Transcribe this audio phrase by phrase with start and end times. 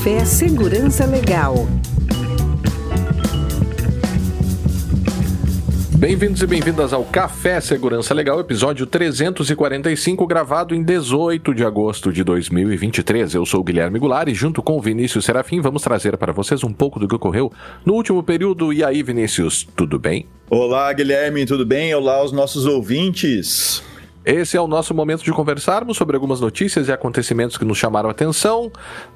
[0.00, 1.68] Café Segurança Legal.
[5.98, 12.24] Bem-vindos e bem-vindas ao Café Segurança Legal, episódio 345, gravado em 18 de agosto de
[12.24, 13.34] 2023.
[13.34, 16.64] Eu sou o Guilherme Goulart e, junto com o Vinícius Serafim, vamos trazer para vocês
[16.64, 17.52] um pouco do que ocorreu
[17.84, 18.72] no último período.
[18.72, 20.26] E aí, Vinícius, tudo bem?
[20.48, 21.94] Olá, Guilherme, tudo bem?
[21.94, 23.82] Olá aos nossos ouvintes.
[24.24, 28.08] Esse é o nosso momento de conversarmos sobre algumas notícias e acontecimentos que nos chamaram
[28.08, 28.70] a atenção,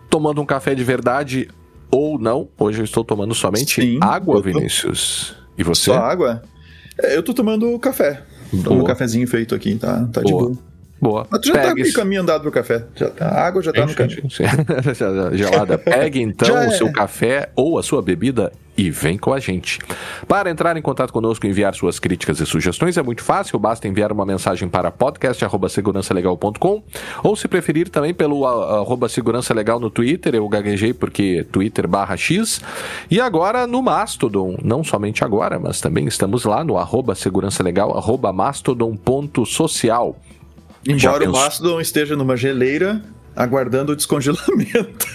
[0.08, 1.48] tomando um café de verdade
[1.90, 2.48] ou não.
[2.58, 5.36] Hoje eu estou tomando somente Sim, água, Vinícius.
[5.58, 5.84] E você?
[5.84, 6.42] Só água?
[6.98, 8.22] É, eu tô tomando café.
[8.52, 8.82] Boa.
[8.82, 10.52] um cafezinho feito aqui, tá, tá de boa.
[11.04, 11.26] Boa.
[11.28, 11.66] Mas tu já Pegue...
[11.66, 12.82] tá com o caminho andado pro café.
[12.96, 14.22] Já tá, a água já tá no caminho.
[15.36, 15.76] Gelada.
[15.76, 19.80] Pegue então o seu café ou a sua bebida e vem com a gente.
[20.26, 23.86] Para entrar em contato conosco e enviar suas críticas e sugestões é muito fácil, basta
[23.86, 26.82] enviar uma mensagem para podcast@segurançalegal.com
[27.22, 32.16] ou se preferir também pelo arroba segurança legal no Twitter, eu gaguejei porque Twitter barra
[32.16, 32.62] X,
[33.10, 37.96] e agora no Mastodon, não somente agora, mas também estamos lá no arroba segurança legal,
[37.96, 40.16] arroba mastodon.social.
[40.86, 43.02] Embora o Mastodon esteja numa geleira
[43.34, 45.06] aguardando o descongelamento.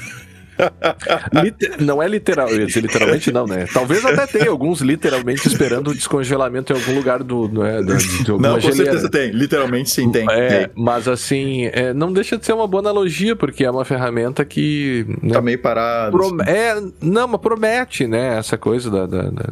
[1.42, 1.82] Liter...
[1.82, 3.66] Não é literal, literalmente não, né?
[3.74, 7.48] Talvez até tenha alguns literalmente esperando o descongelamento em algum lugar do.
[7.48, 8.76] Não, é, de, de não com geleira.
[8.76, 9.32] certeza tem.
[9.32, 10.28] Literalmente sim, tem.
[10.30, 14.44] É, mas assim, é, não deixa de ser uma boa analogia, porque é uma ferramenta
[14.44, 15.06] que.
[15.22, 16.18] Né, tá meio parado.
[16.18, 16.26] Pro...
[16.42, 16.52] Assim.
[16.52, 18.38] É, não, mas promete, né?
[18.38, 19.50] Essa coisa da, da, da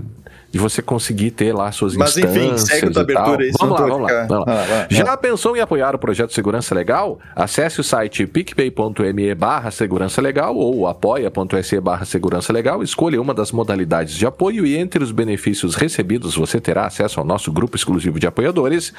[0.51, 2.51] de você conseguir ter lá suas Mas, instâncias.
[2.51, 3.51] Mas enfim, segue a abertura aí.
[3.59, 4.53] Vamos lá, vamos lá, vamos lá.
[4.63, 7.19] Ah, Já pensou em apoiar o projeto Segurança Legal?
[7.35, 13.51] Acesse o site picpay.me barra segurança legal ou apoia.se barra segurança legal, escolha uma das
[13.51, 18.19] modalidades de apoio e entre os benefícios recebidos você terá acesso ao nosso grupo exclusivo
[18.19, 18.93] de apoiadores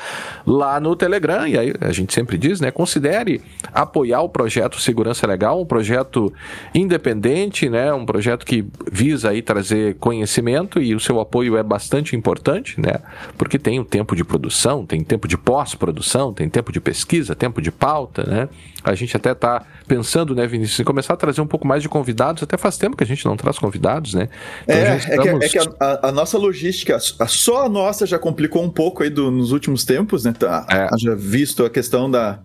[0.46, 1.46] lá no Telegram.
[1.46, 2.70] E aí a gente sempre diz, né?
[2.70, 3.40] Considere
[3.72, 6.32] apoiar o projeto Segurança Legal, um projeto
[6.74, 7.92] independente, né?
[7.92, 12.80] Um projeto que visa aí trazer conhecimento e o seu apoio apoio é bastante importante,
[12.80, 13.00] né?
[13.36, 17.62] Porque tem o tempo de produção, tem tempo de pós-produção, tem tempo de pesquisa, tempo
[17.62, 18.48] de pauta, né?
[18.82, 21.88] A gente até está pensando, né, Vinícius, em começar a trazer um pouco mais de
[21.88, 22.42] convidados.
[22.42, 24.28] Até faz tempo que a gente não traz convidados, né?
[24.64, 25.44] Então, é, estamos...
[25.44, 28.70] é, que, é que a, a, nossa logística, a, só a nossa já complicou um
[28.70, 30.32] pouco aí do, nos últimos tempos, né?
[30.32, 30.88] Tá, é.
[30.98, 32.40] Já visto a questão da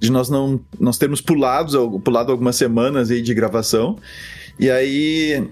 [0.00, 3.96] de nós não nós termos pulado, pulado algumas semanas aí de gravação.
[4.58, 5.48] E aí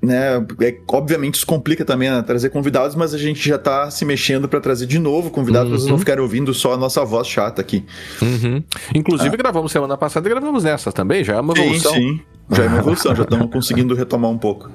[0.00, 4.04] né, é, obviamente isso complica também a trazer convidados, mas a gente já está se
[4.04, 5.70] mexendo para trazer de novo convidados, uhum.
[5.70, 7.84] para vocês não ficarem ouvindo só a nossa voz chata aqui.
[8.22, 8.62] Uhum.
[8.94, 9.36] Inclusive, ah.
[9.36, 11.92] gravamos semana passada e gravamos nessa também, já é uma evolução.
[11.92, 12.20] Sim, sim.
[12.50, 14.70] Já é uma evolução, já estamos conseguindo retomar um pouco.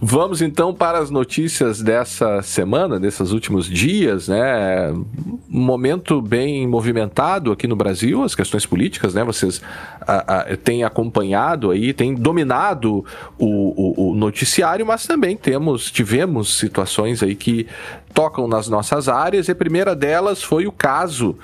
[0.00, 4.92] Vamos então para as notícias dessa semana, desses últimos dias, né?
[4.92, 9.24] Um momento bem movimentado aqui no Brasil, as questões políticas, né?
[9.24, 9.62] Vocês
[10.02, 13.04] a, a, têm acompanhado aí, têm dominado
[13.38, 17.66] o, o, o noticiário, mas também temos, tivemos situações aí que
[18.12, 21.38] tocam nas nossas áreas, e a primeira delas foi o caso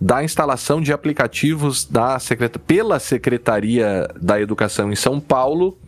[0.00, 2.18] da instalação de aplicativos da
[2.66, 5.78] pela Secretaria da Educação em São Paulo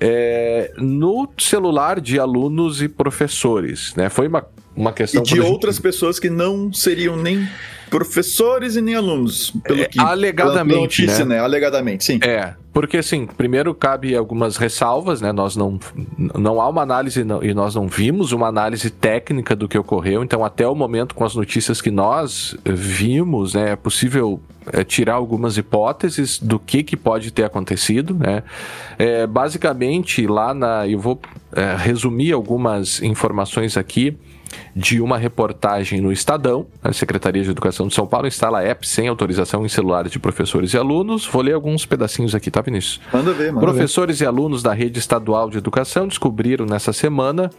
[0.00, 3.94] é, no celular de alunos e professores.
[3.94, 4.08] Né?
[4.08, 4.44] Foi uma,
[4.76, 5.22] uma questão.
[5.22, 5.82] E de outras gente...
[5.82, 7.48] pessoas que não seriam nem
[7.92, 11.34] professores e nem alunos, pelo é, que alegadamente, notícia, né?
[11.34, 11.40] né?
[11.42, 12.18] Alegadamente, sim.
[12.22, 15.30] É, porque assim, primeiro cabe algumas ressalvas, né?
[15.30, 15.78] Nós não
[16.16, 20.24] não há uma análise não, e nós não vimos uma análise técnica do que ocorreu,
[20.24, 24.40] então até o momento com as notícias que nós vimos, né, é possível
[24.72, 28.42] é, tirar algumas hipóteses do que, que pode ter acontecido, né?
[28.98, 31.20] É, basicamente lá na, eu vou
[31.54, 34.16] é, resumir algumas informações aqui
[34.74, 36.66] de uma reportagem no Estadão.
[36.82, 40.72] A Secretaria de Educação de São Paulo instala apps sem autorização em celulares de professores
[40.72, 41.26] e alunos.
[41.26, 43.00] Vou ler alguns pedacinhos aqui, tá, Vinícius?
[43.12, 44.24] Manda ver, manda Professores ver.
[44.24, 47.50] e alunos da rede estadual de educação descobriram nessa semana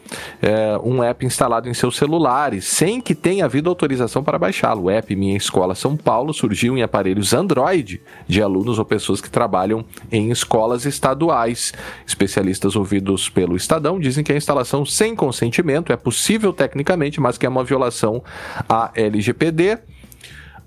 [0.41, 4.83] é, um app instalado em seus celulares, sem que tenha havido autorização para baixá-lo.
[4.83, 9.29] O app Minha Escola São Paulo surgiu em aparelhos Android de alunos ou pessoas que
[9.29, 11.73] trabalham em escolas estaduais.
[12.07, 17.45] Especialistas ouvidos pelo Estadão dizem que a instalação sem consentimento é possível tecnicamente mas que
[17.45, 18.23] é uma violação
[18.67, 19.77] à LGPD.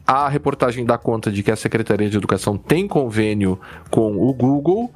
[0.07, 3.59] A reportagem dá conta de que a Secretaria de Educação tem convênio
[3.91, 4.93] com o Google.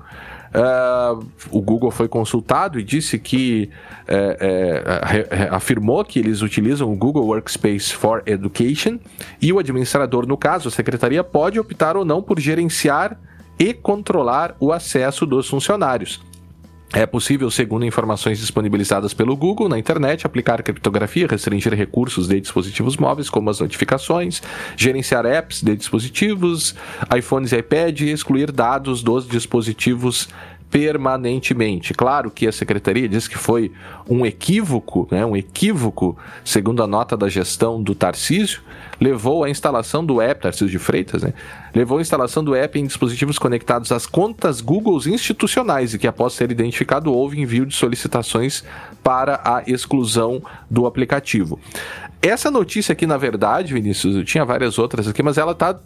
[0.52, 3.70] Uh, o Google foi consultado e disse que
[4.08, 8.98] uh, uh, afirmou que eles utilizam o Google Workspace for Education
[9.40, 13.16] e o administrador, no caso, a secretaria, pode optar ou não por gerenciar
[13.58, 16.20] e controlar o acesso dos funcionários.
[16.92, 22.96] É possível, segundo informações disponibilizadas pelo Google na internet, aplicar criptografia, restringir recursos de dispositivos
[22.96, 24.42] móveis, como as notificações,
[24.76, 26.75] gerenciar apps de dispositivos,
[27.16, 30.28] iPhones e iPad e excluir dados dos dispositivos
[30.70, 31.93] permanentemente.
[31.93, 33.72] Claro que a secretaria diz que foi
[34.08, 38.62] um equívoco, né, um equívoco, segundo a nota da gestão do Tarcísio,
[39.00, 41.34] levou à instalação do app, Tarcísio de Freitas, né,
[41.75, 46.34] levou à instalação do app em dispositivos conectados às contas Google institucionais e que após
[46.34, 48.62] ser identificado houve envio de solicitações
[49.02, 50.40] para a exclusão
[50.70, 51.58] do aplicativo.
[52.22, 55.78] Essa notícia aqui, na verdade, Vinícius, eu tinha várias outras aqui, mas ela está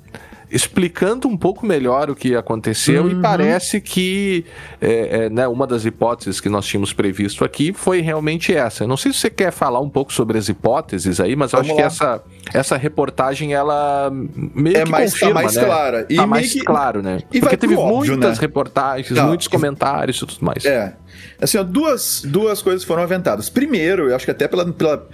[0.51, 3.11] explicando um pouco melhor o que aconteceu uhum.
[3.11, 4.45] e parece que
[4.81, 8.85] é, é, né, uma das hipóteses que nós tínhamos previsto aqui foi realmente essa.
[8.85, 11.69] Eu não sei se você quer falar um pouco sobre as hipóteses aí, mas Vamos
[11.69, 12.19] eu acho lá.
[12.19, 15.65] que essa, essa reportagem ela meio é que mais, tá confirma, tá mais né?
[15.65, 16.07] clara.
[16.09, 16.61] E tá mais que...
[16.61, 17.19] claro, né?
[17.33, 18.41] E Porque teve óbvio, muitas né?
[18.41, 20.65] reportagens, não, muitos comentários e tudo mais.
[20.65, 20.95] É.
[21.41, 23.49] Assim, ó, duas, duas coisas foram aventadas.
[23.49, 25.09] Primeiro, eu acho que até pela, pela.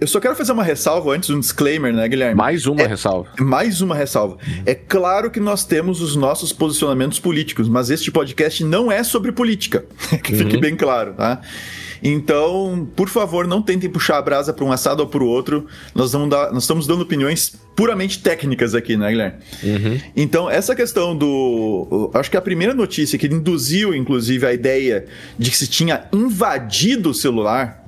[0.00, 2.34] Eu só quero fazer uma ressalva antes, um disclaimer, né, Guilherme?
[2.34, 3.28] Mais uma é, ressalva.
[3.40, 4.38] Mais uma ressalva.
[4.66, 9.32] É claro que nós temos os nossos posicionamentos políticos, mas este podcast não é sobre
[9.32, 9.84] política.
[10.22, 10.60] que fique uhum.
[10.60, 11.40] bem claro, tá?
[12.06, 15.66] Então, por favor, não tentem puxar a brasa para um assado ou para o outro.
[15.94, 19.38] Nós, vamos dar, nós estamos dando opiniões puramente técnicas aqui, né, Guilherme?
[19.62, 20.00] Uhum.
[20.14, 22.10] Então, essa questão do.
[22.12, 25.06] Acho que a primeira notícia que induziu, inclusive, a ideia
[25.38, 27.82] de que se tinha invadido o celular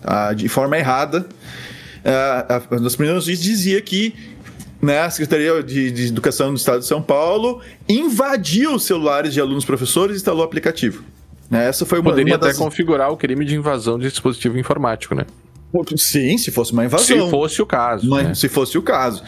[0.00, 1.26] tá, de forma errada.
[2.04, 4.14] Uh, nas primeiras notícias dizia que
[4.80, 9.40] né, a Secretaria de, de, Educação do Estado de São Paulo invadiu os celulares de
[9.40, 11.02] alunos professores e instalou o aplicativo.
[11.54, 11.68] Né?
[11.68, 12.50] Essa foi uma, Poderia uma das...
[12.50, 15.24] até configurar o crime de invasão de dispositivo informático, né?
[15.96, 17.06] Sim, se fosse uma invasão.
[17.06, 18.08] Se fosse o caso.
[18.08, 18.34] Mas, né?
[18.34, 19.22] Se fosse o caso.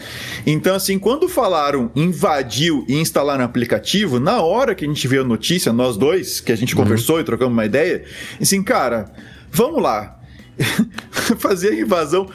[0.45, 5.21] Então, assim, quando falaram invadiu e instalar no aplicativo, na hora que a gente viu
[5.21, 6.83] a notícia, nós dois, que a gente uhum.
[6.83, 8.03] conversou e trocamos uma ideia,
[8.41, 9.11] assim, cara,
[9.49, 10.19] vamos lá.
[11.37, 12.29] Fazer a invasão.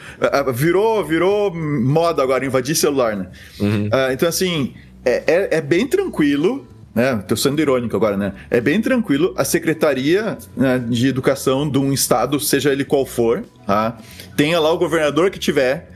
[0.55, 3.29] Virou, virou moda agora, invadir celular, né?
[3.61, 3.87] Uhum.
[3.87, 4.75] Uh, então, assim,
[5.05, 7.17] é, é, é bem tranquilo né?
[7.27, 8.33] Tô sendo irônico agora, né?
[8.50, 9.35] É bem tranquilo.
[9.37, 13.99] A Secretaria né, de Educação de um estado, seja ele qual for, tá?
[14.37, 15.91] tenha lá o governador que tiver,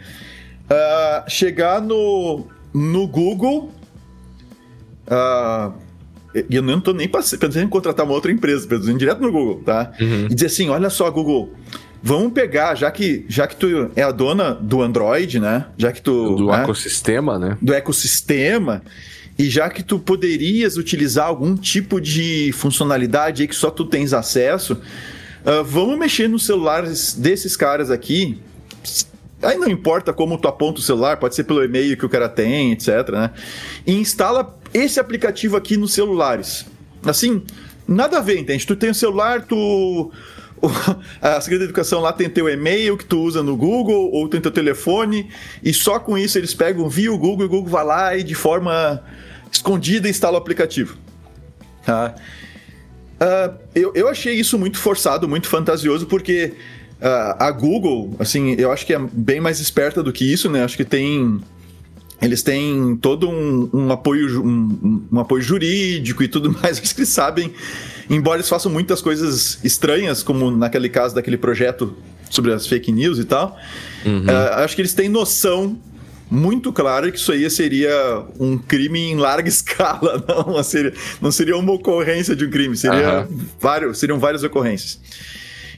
[0.71, 3.73] uh, chegar no, no Google.
[5.07, 5.73] Uh,
[6.51, 9.93] eu não tô nem pensando em contratar uma outra empresa, pensando direto no Google, tá?
[10.01, 10.27] Uhum.
[10.31, 11.55] E dizer assim: olha só, Google,
[12.03, 15.67] vamos pegar, já que, já que tu é a dona do Android, né?
[15.79, 16.37] Já que tu.
[16.37, 16.63] Do né?
[16.63, 17.57] ecossistema, né?
[17.63, 18.83] Do ecossistema.
[19.39, 24.13] E já que tu poderias utilizar algum tipo de funcionalidade aí que só tu tens
[24.13, 28.39] acesso, uh, vamos mexer nos celulares desses caras aqui.
[29.43, 32.29] Aí não importa como tu aponta o celular, pode ser pelo e-mail que o cara
[32.29, 33.11] tem, etc.
[33.11, 33.31] Né?
[33.87, 36.65] E instala esse aplicativo aqui nos celulares.
[37.05, 37.43] Assim,
[37.87, 38.67] nada a ver, entende?
[38.67, 40.11] Tu tem o celular, tu
[41.21, 44.41] a Secretaria da Educação lá tem teu e-mail que tu usa no Google ou tem
[44.41, 45.29] teu telefone
[45.63, 48.23] e só com isso eles pegam via o Google e o Google vai lá e
[48.23, 49.03] de forma
[49.51, 50.97] escondida instala o aplicativo.
[51.85, 52.15] Tá?
[53.17, 56.53] Uh, eu, eu achei isso muito forçado, muito fantasioso, porque
[57.01, 60.63] uh, a Google, assim, eu acho que é bem mais esperta do que isso, né?
[60.63, 61.41] Acho que tem
[62.21, 67.09] eles têm todo um, um apoio um, um, apoio jurídico e tudo mais que eles
[67.09, 67.53] sabem
[68.09, 71.97] embora eles façam muitas coisas estranhas como naquele caso daquele projeto
[72.31, 73.57] sobre as fake news e tal
[74.05, 74.25] uhum.
[74.25, 75.79] uh, acho que eles têm noção
[76.31, 81.57] muito clara que isso aí seria um crime em larga escala não seria, não seria
[81.57, 83.39] uma ocorrência de um crime seria uhum.
[83.61, 85.01] vários, seriam várias ocorrências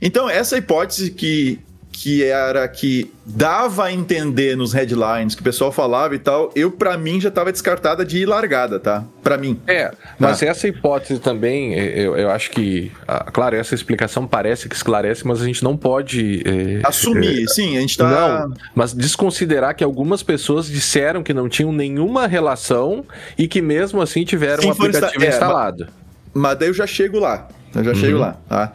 [0.01, 1.59] então essa hipótese que
[2.01, 6.71] que era que dava a entender nos headlines que o pessoal falava e tal, eu
[6.71, 9.05] para mim já estava descartada de largada, tá?
[9.21, 9.61] Para mim.
[9.67, 10.47] É, mas ah.
[10.47, 12.93] essa hipótese também, é, eu, eu acho que,
[13.33, 17.77] claro, essa explicação parece que esclarece, mas a gente não pode é, assumir, é, sim,
[17.77, 23.05] a gente tá Não, mas desconsiderar que algumas pessoas disseram que não tinham nenhuma relação
[23.37, 25.35] e que mesmo assim tiveram sim, um aplicativo insta...
[25.35, 25.89] instalado.
[26.33, 27.49] Mas, mas daí eu já chego lá.
[27.75, 27.97] Eu já uhum.
[27.97, 28.73] chego lá, tá?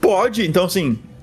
[0.00, 1.15] Pode, então assim, é,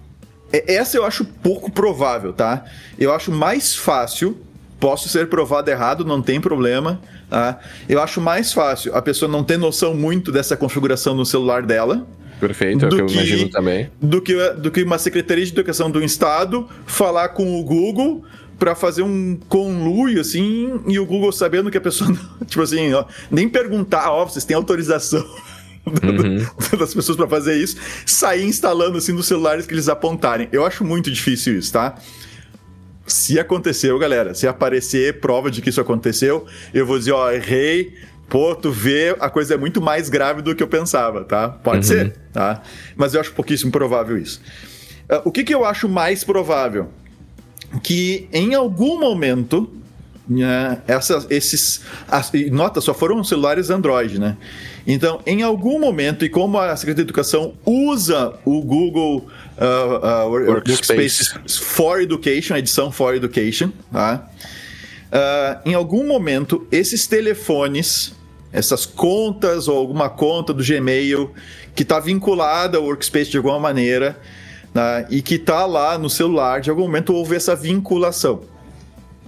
[0.54, 2.66] essa eu acho pouco provável, tá?
[3.00, 4.38] Eu acho mais fácil,
[4.80, 7.60] posso ser provado errado, não tem problema, tá?
[7.90, 12.06] Eu acho mais fácil a pessoa não ter noção muito dessa configuração no celular dela.
[12.40, 13.90] Perfeito, é o que eu imagino também.
[14.02, 18.24] Do que, do que uma Secretaria de Educação do Estado falar com o Google
[18.60, 22.94] para fazer um conluio, assim, e o Google sabendo que a pessoa, não, tipo assim,
[22.94, 25.26] ó, nem perguntar, ó, vocês têm autorização
[25.86, 26.46] uhum.
[26.78, 30.48] das pessoas para fazer isso, sair instalando assim nos celulares que eles apontarem.
[30.52, 31.96] Eu acho muito difícil isso, tá?
[33.06, 37.94] Se aconteceu, galera, se aparecer prova de que isso aconteceu, eu vou dizer, ó, errei,
[38.30, 41.50] pô, tu vê, a coisa é muito mais grave do que eu pensava, tá?
[41.50, 41.84] Pode uhum.
[41.84, 42.62] ser, tá?
[42.96, 44.42] Mas eu acho pouquíssimo provável isso.
[45.10, 46.90] Uh, o que, que eu acho mais provável?
[47.82, 49.70] Que em algum momento
[50.28, 51.82] né, essas, esses.
[52.08, 54.38] As, nota, só foram celulares Android, né?
[54.86, 60.30] Então, em algum momento, e como a Secretaria de Educação usa o Google uh, uh,
[60.30, 64.28] Workspace for Education, a edição for Education, tá?
[65.14, 68.14] Uh, em algum momento, esses telefones,
[68.52, 71.32] essas contas ou alguma conta do Gmail
[71.76, 74.20] que está vinculada ao Workspace de alguma maneira
[74.74, 78.42] né, e que está lá no celular, de algum momento houve essa vinculação.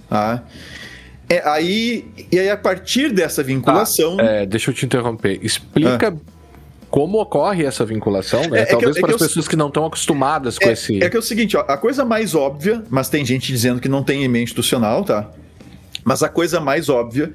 [0.08, 0.42] Tá?
[1.28, 4.16] É, aí, e aí, a partir dessa vinculação.
[4.20, 5.38] Ah, é, deixa eu te interromper.
[5.42, 6.08] Explica.
[6.08, 6.36] Ah.
[6.88, 8.60] Como ocorre essa vinculação, né?
[8.60, 11.02] É, é Talvez é para as pessoas que não estão acostumadas com é, esse.
[11.02, 13.88] É que é o seguinte, ó, a coisa mais óbvia, mas tem gente dizendo que
[13.88, 15.28] não tem e-mail institucional, tá?
[16.06, 17.32] Mas a coisa mais óbvia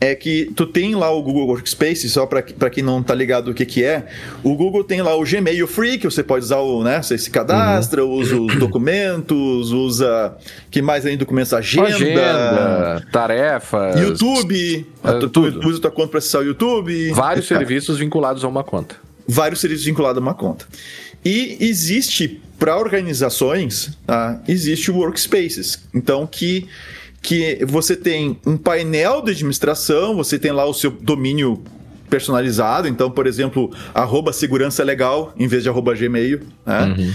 [0.00, 3.54] é que tu tem lá o Google Workspace, só para quem não tá ligado o
[3.54, 4.06] que que é,
[4.42, 7.28] o Google tem lá o Gmail Free, que você pode usar o, né, você se
[7.28, 8.12] cadastra, uhum.
[8.12, 10.34] usa os documentos, usa,
[10.70, 16.18] que mais ainda documentos, agenda, agenda tarefas, YouTube, é, tu, tu usa tua conta para
[16.18, 17.10] acessar o YouTube.
[17.10, 18.96] Vários serviços vinculados a uma conta.
[19.28, 20.64] Vários serviços vinculados a uma conta.
[21.22, 26.66] E existe, para organizações, tá, existe o Workspaces, então que
[27.24, 31.64] que você tem um painel de administração, você tem lá o seu domínio
[32.10, 36.82] personalizado, então, por exemplo, arroba segurança legal em vez de arroba gmail, né?
[36.84, 37.12] Uhum.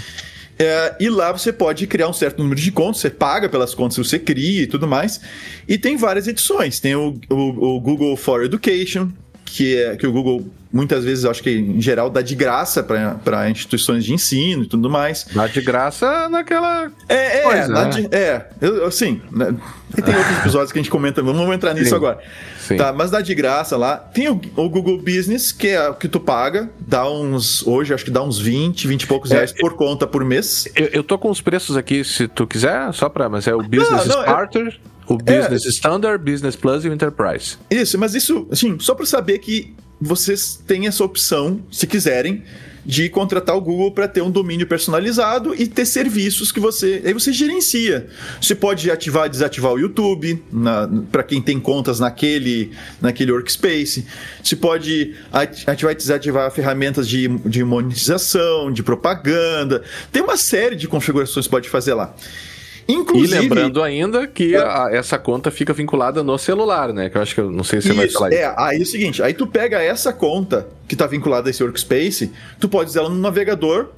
[0.57, 3.95] É, e lá você pode criar um certo número de contas, você paga pelas contas
[3.95, 5.21] que você cria e tudo mais.
[5.67, 6.81] E tem várias edições.
[6.81, 9.09] Tem o, o, o Google for Education,
[9.51, 13.49] que, é, que o Google muitas vezes, acho que em geral, dá de graça para
[13.49, 15.25] instituições de ensino e tudo mais.
[15.33, 16.91] Dá de graça naquela.
[17.07, 17.89] É, é, coisa, né?
[17.89, 18.45] de, é.
[18.61, 19.55] Eu, assim, né?
[19.97, 21.95] e tem outros episódios que a gente comenta, vamos entrar nisso Sim.
[21.95, 22.19] agora.
[22.59, 22.77] Sim.
[22.77, 23.97] Tá, mas dá de graça lá.
[23.97, 28.05] Tem o, o, Google Business, que é o que tu paga, dá uns, hoje acho
[28.05, 30.67] que dá uns 20, 20 e poucos é, reais por conta por mês.
[30.75, 33.63] Eu, eu tô com os preços aqui, se tu quiser, só para, mas é o
[33.63, 34.67] Business não, não, Starter.
[34.67, 34.98] É...
[35.09, 37.57] O Business é, Standard, Business Plus e o Enterprise.
[37.69, 42.43] Isso, mas isso, assim, só para saber que vocês têm essa opção, se quiserem,
[42.85, 47.01] de contratar o Google para ter um domínio personalizado e ter serviços que você.
[47.05, 48.07] Aí você gerencia.
[48.41, 50.43] Você pode ativar e desativar o YouTube
[51.11, 54.05] para quem tem contas naquele, naquele workspace.
[54.43, 59.83] Você pode ativar e desativar ferramentas de, de monetização, de propaganda.
[60.11, 62.15] Tem uma série de configurações que você pode fazer lá.
[62.89, 67.07] Inclusive, e lembrando ainda que é, a, essa conta fica vinculada no celular, né?
[67.07, 68.39] Que eu acho que eu não sei se você vai falar isso.
[68.39, 71.63] É, aí é o seguinte, aí tu pega essa conta que está vinculada a esse
[71.63, 73.89] workspace, tu pode usar ela no navegador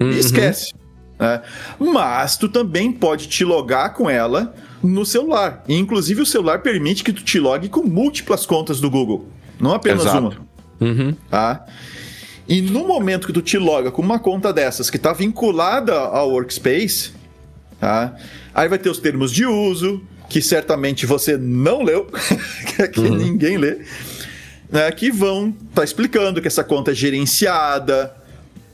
[0.00, 0.10] uhum.
[0.10, 0.74] e esquece.
[1.16, 1.42] Né?
[1.78, 5.62] Mas tu também pode te logar com ela no celular.
[5.68, 9.28] E, inclusive o celular permite que tu te logue com múltiplas contas do Google,
[9.60, 10.18] não apenas Exato.
[10.18, 10.36] uma.
[10.80, 11.14] Uhum.
[11.30, 11.64] Tá?
[12.48, 16.30] E no momento que tu te loga com uma conta dessas que está vinculada ao
[16.30, 17.12] workspace,
[17.84, 18.16] Tá?
[18.54, 20.00] Aí vai ter os termos de uso,
[20.30, 22.06] que certamente você não leu,
[22.94, 23.14] que uhum.
[23.14, 23.76] ninguém lê,
[24.72, 28.10] né, que vão estar tá explicando que essa conta é gerenciada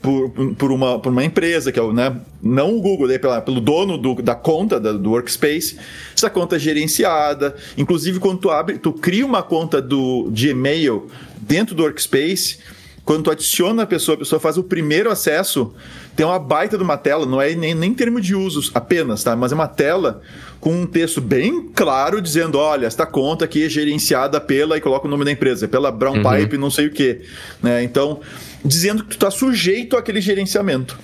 [0.01, 3.41] por, por, uma, por uma empresa, que é o, né, não o Google, daí pela,
[3.41, 5.77] pelo dono do, da conta, da, do Workspace.
[6.15, 7.53] Essa conta é gerenciada.
[7.77, 12.59] Inclusive, quando tu abre, tu cria uma conta do, de e-mail dentro do Workspace,
[13.03, 15.73] quando tu adiciona a pessoa, a pessoa faz o primeiro acesso,
[16.15, 19.35] tem uma baita de uma tela, não é nem, nem termo de usos apenas, tá?
[19.35, 20.21] Mas é uma tela
[20.59, 25.07] com um texto bem claro dizendo: olha, esta conta aqui é gerenciada pela, e coloca
[25.07, 26.23] o nome da empresa, pela Brown uhum.
[26.23, 27.21] Pipe, não sei o quê.
[27.61, 27.83] Né?
[27.83, 28.19] Então,
[28.63, 30.97] dizendo que tu está sujeito àquele gerenciamento.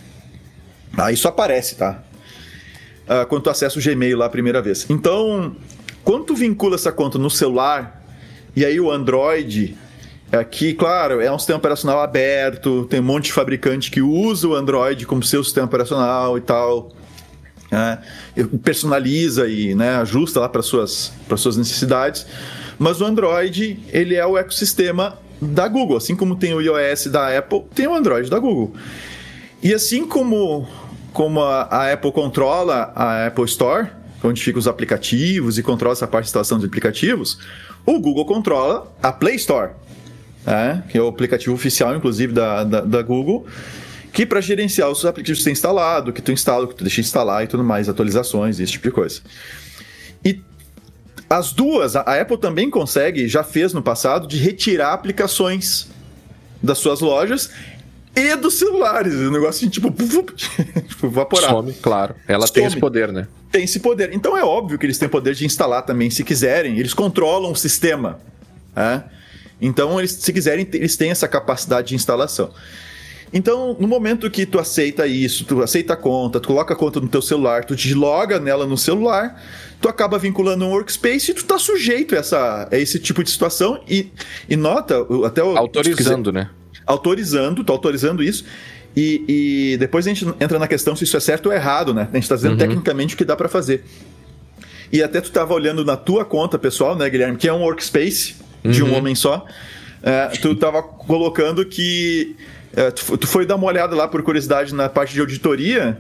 [0.96, 2.04] Ah, isso aparece, tá?
[3.08, 4.86] Ah, quando tu acessa o Gmail lá a primeira vez.
[4.90, 5.56] Então,
[6.04, 8.04] quando tu vincula essa conta no celular,
[8.56, 9.76] e aí o Android
[10.32, 14.56] Aqui, claro, é um sistema operacional aberto, tem um monte de fabricante que usa o
[14.56, 16.92] Android como seu sistema operacional e tal.
[17.72, 18.00] Né?
[18.64, 22.26] personaliza e né, ajusta lá para suas para suas necessidades.
[22.80, 27.38] Mas o Android ele é o ecossistema da Google, assim como tem o iOS da
[27.38, 28.74] Apple, tem o Android da Google.
[29.62, 30.68] E assim como
[31.14, 33.88] como a, a Apple controla a Apple Store,
[34.24, 37.40] onde ficam os aplicativos e controla essa parte de instalação de aplicativos,
[37.86, 39.72] o Google controla a Play Store
[40.48, 43.46] é, que é o aplicativo oficial, inclusive, da, da, da Google,
[44.14, 47.02] que para gerenciar os aplicativos que você tem instalado, que tu instala, que tu deixa
[47.02, 49.20] instalar e tudo mais, atualizações, esse tipo de coisa.
[50.24, 50.42] E
[51.30, 55.90] as duas, a Apple também consegue, já fez no passado, de retirar aplicações
[56.64, 57.52] das suas lojas
[58.16, 59.14] e dos celulares.
[59.14, 59.92] O negócio assim, tipo,
[60.88, 61.50] tipo evaporar.
[61.50, 62.16] Some, claro.
[62.26, 62.54] Ela Some.
[62.54, 63.28] tem esse poder, né?
[63.52, 64.14] Tem esse poder.
[64.14, 66.80] Então é óbvio que eles têm poder de instalar também, se quiserem.
[66.80, 68.20] Eles controlam o sistema.
[68.74, 69.17] É?
[69.62, 72.52] Então, eles, se quiserem, eles têm essa capacidade de instalação.
[73.34, 77.00] Então, no momento que tu aceita isso, tu aceita a conta, tu coloca a conta
[77.00, 79.42] no teu celular, tu te loga nela no celular,
[79.82, 83.30] tu acaba vinculando um workspace e tu tá sujeito a, essa, a esse tipo de
[83.30, 84.12] situação e,
[84.48, 86.50] e nota, até o, Autorizando, quiser, né?
[86.86, 88.46] Autorizando, tô autorizando isso.
[88.96, 89.24] E,
[89.74, 92.08] e, depois a gente entra na questão se isso é certo ou errado, né?
[92.12, 92.58] A gente tá dizendo uhum.
[92.58, 93.84] tecnicamente o que dá para fazer.
[94.92, 98.36] E até tu tava olhando na tua conta pessoal, né, Guilherme, que é um workspace
[98.64, 98.72] uhum.
[98.72, 98.98] de um uhum.
[98.98, 99.46] homem só.
[100.02, 102.36] É, tu tava colocando que.
[102.76, 106.00] É, tu, tu foi dar uma olhada lá por curiosidade na parte de auditoria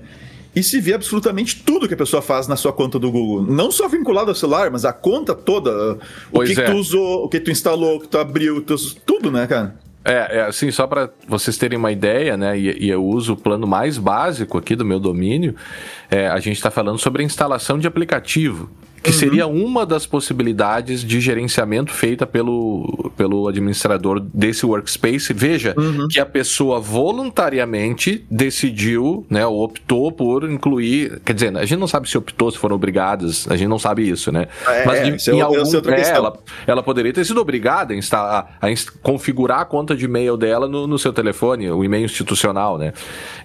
[0.57, 3.43] e se vê absolutamente tudo que a pessoa faz na sua conta do Google.
[3.43, 5.99] Não só vinculado ao celular, mas a conta toda.
[6.31, 6.55] O que, é.
[6.55, 8.63] que, tu usou, o que tu instalou, o que tu abriu,
[9.05, 9.75] tudo, né, cara?
[10.03, 12.57] É, é assim, só para vocês terem uma ideia, né?
[12.57, 15.53] E, e, eu uso o plano mais básico aqui do meu domínio.
[16.09, 18.67] É, a gente está falando sobre a instalação de aplicativo
[19.01, 19.15] que uhum.
[19.17, 25.33] seria uma das possibilidades de gerenciamento feita pelo, pelo administrador desse workspace.
[25.33, 26.07] Veja uhum.
[26.09, 31.21] que a pessoa voluntariamente decidiu, né, ou optou por incluir.
[31.23, 34.09] Quer dizer, a gente não sabe se optou, se foram obrigadas, a gente não sabe
[34.09, 34.47] isso, né?
[34.67, 38.67] É, Mas em, é, algum, é, ela, ela poderia ter sido obrigada a, instalar, a,
[39.01, 42.93] configurar a conta de e-mail dela no, no seu telefone, o e-mail institucional, né?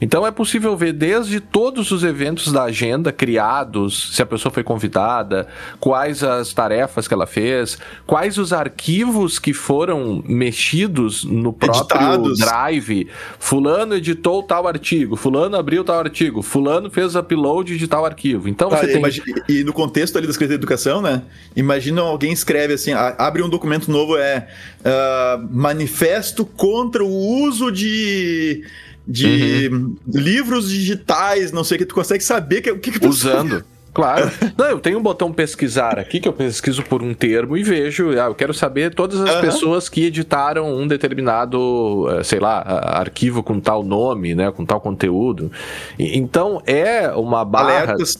[0.00, 4.62] Então é possível ver desde todos os eventos da agenda criados, se a pessoa foi
[4.62, 5.41] convidada
[5.80, 12.38] quais as tarefas que ela fez, quais os arquivos que foram mexidos no próprio Editados.
[12.38, 13.08] Drive.
[13.38, 18.49] Fulano editou tal artigo, fulano abriu tal artigo, fulano fez upload de tal arquivo.
[18.49, 18.96] Então você ah, tem...
[18.96, 21.22] Imagina, e no contexto ali da Secretaria de Educação, né?
[21.54, 24.49] Imagina alguém escreve assim, abre um documento novo, é
[24.80, 28.64] uh, manifesto contra o uso de
[29.06, 29.96] de uhum.
[30.06, 33.64] livros digitais, não sei o que, tu consegue saber que, o que, que Usando.
[33.92, 34.30] Claro.
[34.56, 38.11] Não, eu tenho um botão pesquisar aqui que eu pesquiso por um termo e vejo.
[38.12, 39.40] Ah, eu quero saber todas as uhum.
[39.40, 42.62] pessoas que editaram um determinado, eh, sei lá,
[42.99, 45.52] arquivo com tal nome, né, com tal conteúdo.
[45.99, 47.82] Então é uma barra.
[47.82, 48.17] Alertas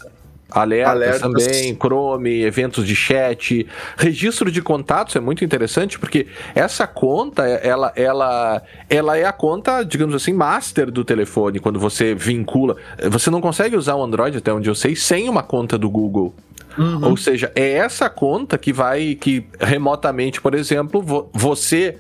[0.55, 6.87] Alertas, Alertas, também, Chrome, eventos de chat, registro de contatos é muito interessante porque essa
[6.87, 12.77] conta, ela, ela, ela é a conta, digamos assim, master do telefone quando você vincula.
[13.11, 16.35] Você não consegue usar o Android, até onde eu sei, sem uma conta do Google.
[16.79, 17.11] Uhum.
[17.11, 21.99] Ou seja, é essa conta que vai, que remotamente, por exemplo, vo você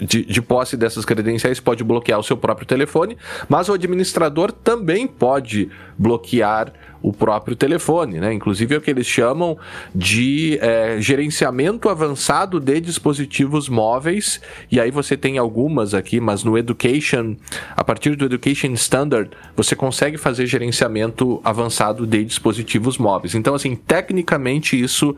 [0.00, 3.16] de, de, posse dessas credenciais pode bloquear o seu próprio telefone,
[3.48, 8.32] mas o administrador também pode bloquear o próprio telefone, né?
[8.32, 9.58] Inclusive é o que eles chamam
[9.94, 14.40] de é, gerenciamento avançado de dispositivos móveis.
[14.72, 17.36] E aí você tem algumas aqui, mas no Education,
[17.76, 23.34] a partir do Education Standard, você consegue fazer gerenciamento avançado de dispositivos móveis.
[23.34, 25.14] Então, assim, tecnicamente isso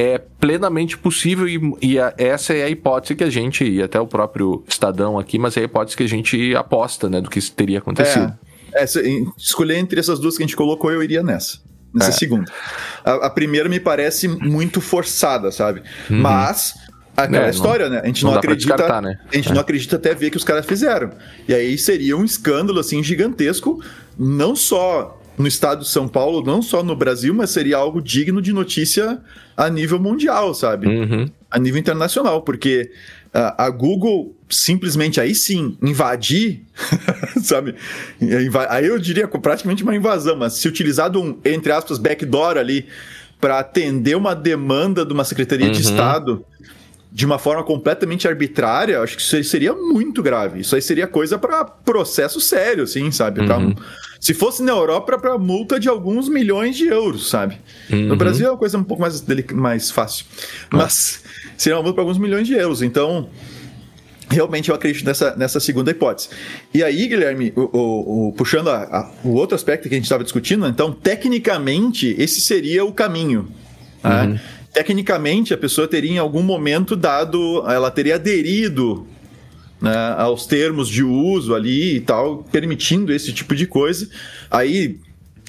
[0.00, 4.00] é plenamente possível e, e a, essa é a hipótese que a gente, e até
[4.00, 7.40] o próprio Estadão aqui, mas é a hipótese que a gente aposta, né, do que
[7.50, 8.32] teria acontecido.
[8.72, 8.82] É.
[8.82, 9.02] Essa,
[9.36, 11.58] escolher entre essas duas que a gente colocou, eu iria nessa.
[11.92, 12.12] Nessa é.
[12.12, 12.50] segunda.
[13.04, 15.82] A, a, primeira me parece muito forçada, sabe?
[16.08, 16.20] Uhum.
[16.20, 16.74] Mas
[17.16, 18.02] aquela é, história, não, né?
[18.02, 19.00] A gente não, não acredita.
[19.00, 19.18] Né?
[19.30, 19.52] A gente é.
[19.52, 21.10] não acredita até ver que os caras fizeram.
[21.48, 23.82] E aí seria um escândalo assim gigantesco,
[24.16, 28.42] não só no estado de São Paulo, não só no Brasil, mas seria algo digno
[28.42, 29.20] de notícia
[29.56, 30.86] a nível mundial, sabe?
[30.86, 31.30] Uhum.
[31.50, 32.90] A nível internacional, porque
[33.32, 36.62] a Google simplesmente aí sim invadir,
[37.42, 37.74] sabe?
[38.68, 42.86] Aí eu diria praticamente uma invasão, mas se utilizado um, entre aspas, backdoor ali
[43.40, 45.72] para atender uma demanda de uma Secretaria uhum.
[45.72, 46.44] de Estado
[47.12, 50.60] de uma forma completamente arbitrária, acho que isso aí seria muito grave.
[50.60, 53.40] Isso aí seria coisa para processo sério, assim, sabe?
[53.40, 53.46] Uhum.
[53.46, 53.84] Pra,
[54.20, 57.58] se fosse na Europa, para multa de alguns milhões de euros, sabe?
[57.90, 58.08] Uhum.
[58.08, 60.26] No Brasil é uma coisa um pouco mais, mais fácil.
[60.70, 61.22] Mas
[61.56, 62.82] seria uma multa para alguns milhões de euros.
[62.82, 63.30] Então,
[64.28, 66.28] realmente eu acredito nessa, nessa segunda hipótese.
[66.74, 70.04] E aí, Guilherme, o, o, o puxando a, a, o outro aspecto que a gente
[70.04, 73.48] estava discutindo, então, tecnicamente, esse seria o caminho.
[74.04, 74.22] Né?
[74.24, 74.38] Uhum.
[74.74, 79.06] Tecnicamente, a pessoa teria em algum momento dado, ela teria aderido
[79.80, 84.08] né, aos termos de uso ali e tal, permitindo esse tipo de coisa.
[84.50, 84.98] Aí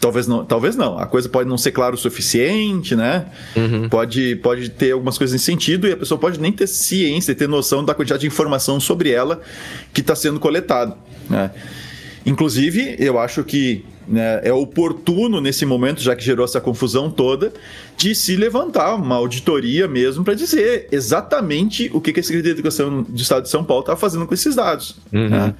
[0.02, 0.98] Talvez não, talvez não.
[0.98, 3.28] A coisa pode não ser clara o suficiente, né?
[3.56, 3.88] Uhum.
[3.88, 7.48] Pode, pode ter algumas coisas nesse sentido e a pessoa pode nem ter ciência, ter
[7.48, 9.40] noção da quantidade de informação sobre ela
[9.94, 10.98] que está sendo coletada.
[11.30, 11.52] Né?
[12.26, 17.52] Inclusive, eu acho que né, é oportuno nesse momento, já que gerou essa confusão toda,
[17.98, 22.60] de se levantar uma auditoria mesmo para dizer exatamente o que, que a Secretaria de
[22.60, 24.98] Educação do Estado de São Paulo está fazendo com esses dados.
[25.12, 25.30] Uhum.
[25.30, 25.56] Né?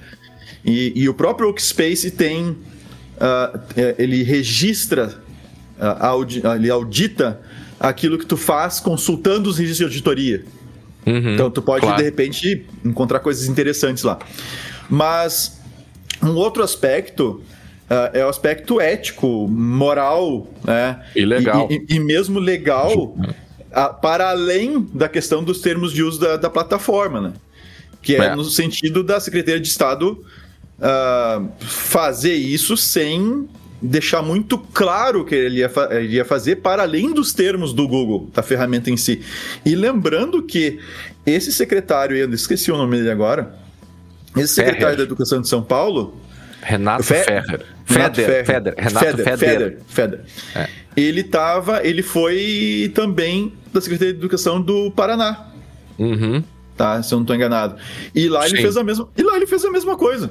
[0.64, 3.60] E, e, o próprio Workspace tem uh,
[3.98, 5.18] ele registra,
[5.78, 7.40] uh, audi ele audita
[7.80, 10.44] aquilo que tu faz consultando os registros de auditoria.
[11.04, 11.96] Uhum, então tu pode, claro.
[11.96, 14.20] de repente, encontrar coisas interessantes lá.
[14.88, 15.60] Mas
[16.22, 17.42] Um outro aspecto
[17.90, 21.02] uh, é o aspecto ético, moral, né?
[21.14, 21.68] E legal.
[21.70, 26.36] E, e, e mesmo legal, uh, para além da questão dos termos de uso da,
[26.36, 27.32] da plataforma, né?
[28.00, 30.24] Que é, é, no sentido da Secretaria de Estado
[30.78, 33.48] uh, fazer isso sem
[33.80, 38.30] deixar muito claro que ele ia, ele ia fazer para além dos termos do Google,
[38.32, 39.22] da ferramenta em si.
[39.66, 40.78] E lembrando que
[41.26, 43.54] esse secretário, eu esqueci o nome dele agora,
[44.36, 44.96] esse secretário Ferrer.
[44.96, 46.20] da Educação de São Paulo.
[46.62, 47.66] Renato Fe Ferrer.
[47.84, 49.38] Feder, Feder, Feder, Renato Feder.
[49.38, 50.20] Feder, Feder.
[50.54, 50.68] É.
[50.96, 55.48] Ele tava, ele foi também da Secretaria de Educação do Paraná.
[55.98, 56.42] Uhum.
[56.76, 57.76] Tá, se eu não estou enganado.
[58.14, 58.54] E lá Sim.
[58.54, 60.30] ele fez a mesma, e lá ele fez a mesma coisa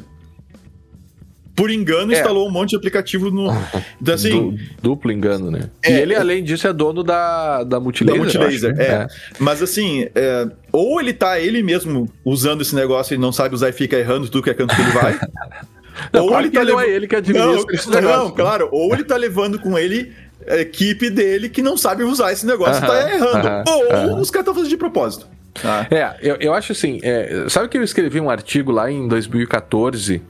[1.61, 2.15] por engano, é.
[2.15, 3.55] instalou um monte de aplicativo no.
[4.01, 5.69] Então, assim, du, duplo engano, né?
[5.83, 8.19] É, e ele, além disso, é dono da, da Multilaser.
[8.19, 8.85] Da Multilaser, acho, né?
[8.87, 8.91] é.
[8.91, 9.07] é.
[9.37, 13.69] Mas assim, é, ou ele tá ele mesmo usando esse negócio e não sabe usar
[13.69, 15.19] e fica errando tudo que é canto que ele vai.
[16.11, 16.83] não, ou ele tá levando...
[16.83, 18.67] é ele que administra não, não, claro.
[18.71, 20.11] Ou ele tá levando com ele
[20.47, 23.69] a equipe dele que não sabe usar esse negócio e tá errando.
[23.69, 25.27] ou os caras estão fazendo de propósito.
[25.63, 25.85] Ah.
[25.91, 30.21] É, eu, eu acho assim, é, sabe que eu escrevi um artigo lá em 2014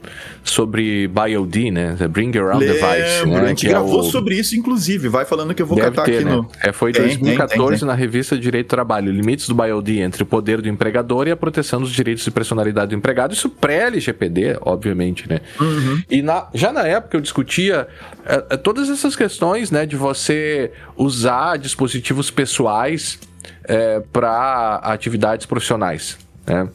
[0.42, 1.94] sobre BioD, né?
[1.98, 3.26] The Bring Around Lembro, Device.
[3.26, 3.40] Né?
[3.40, 4.02] A gente que gravou é o...
[4.04, 5.08] sobre isso, inclusive.
[5.08, 6.32] Vai falando que eu vou Deve catar ter, aqui né?
[6.32, 6.48] no.
[6.62, 9.12] É, foi em 2014 tem, tem, na revista Direito do Trabalho.
[9.12, 12.90] Limites do BioD entre o poder do empregador e a proteção dos direitos de personalidade
[12.90, 13.32] do empregado.
[13.32, 15.40] Isso pré-LGPD, obviamente, né?
[15.60, 16.02] Uhum.
[16.10, 17.86] E na, já na época eu discutia
[18.26, 19.86] é, é todas essas questões, né?
[19.86, 23.18] De você usar dispositivos pessoais
[23.64, 26.68] é, para atividades profissionais, né?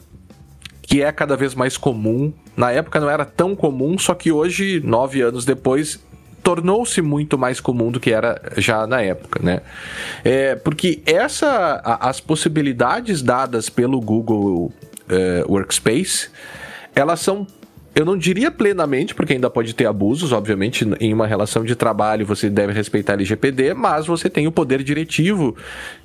[0.82, 2.32] que é cada vez mais comum.
[2.56, 6.00] Na época não era tão comum, só que hoje, nove anos depois,
[6.42, 9.60] tornou-se muito mais comum do que era já na época, né?
[10.24, 14.72] É, porque essa, a, as possibilidades dadas pelo Google
[15.08, 16.30] é, Workspace,
[16.94, 17.46] elas são
[17.98, 22.24] eu não diria plenamente, porque ainda pode ter abusos, obviamente, em uma relação de trabalho
[22.24, 25.56] você deve respeitar LGPD, mas você tem o poder diretivo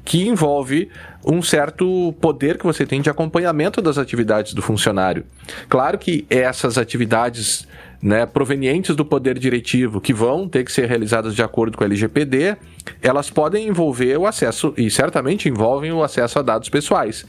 [0.03, 0.89] que envolve
[1.23, 5.23] um certo poder que você tem de acompanhamento das atividades do funcionário.
[5.69, 7.67] Claro que essas atividades
[8.04, 11.88] né, provenientes do poder diretivo, que vão ter que ser realizadas de acordo com a
[11.88, 12.58] LGPD,
[13.02, 17.26] elas podem envolver o acesso, e certamente envolvem o acesso a dados pessoais.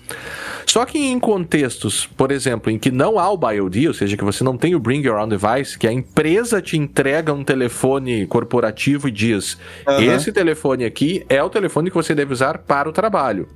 [0.67, 4.25] Só que em contextos, por exemplo, em que não há o BioD, ou seja, que
[4.25, 8.27] você não tem o Bring Your Own Device, que a empresa te entrega um telefone
[8.27, 9.57] corporativo e diz:
[9.87, 10.03] uhum.
[10.03, 13.47] esse telefone aqui é o telefone que você deve usar para o trabalho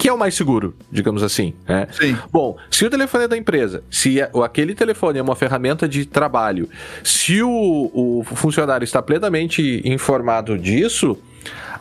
[0.00, 1.52] que é o mais seguro, digamos assim.
[1.68, 1.86] Né?
[1.92, 2.16] Sim.
[2.32, 6.06] Bom, se o telefone é da empresa, se é, aquele telefone é uma ferramenta de
[6.06, 6.70] trabalho,
[7.04, 11.18] se o, o funcionário está plenamente informado disso,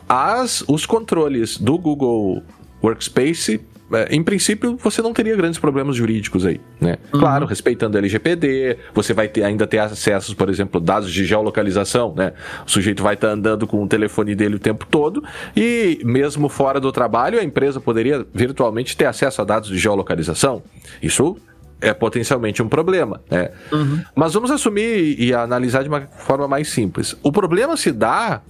[0.08, 2.44] as, os controles do Google
[2.84, 3.62] Workspace
[4.10, 6.98] em princípio, você não teria grandes problemas jurídicos aí, né?
[7.14, 7.20] Uhum.
[7.20, 12.14] Claro, respeitando a LGPD, você vai ter, ainda ter acessos, por exemplo, dados de geolocalização,
[12.16, 12.34] né?
[12.66, 15.24] O sujeito vai estar tá andando com o telefone dele o tempo todo
[15.56, 20.62] e mesmo fora do trabalho, a empresa poderia virtualmente ter acesso a dados de geolocalização.
[21.02, 21.38] Isso
[21.82, 23.52] é potencialmente um problema, né?
[23.72, 24.04] Uhum.
[24.16, 27.16] Mas vamos assumir e analisar de uma forma mais simples.
[27.24, 28.42] O problema se dá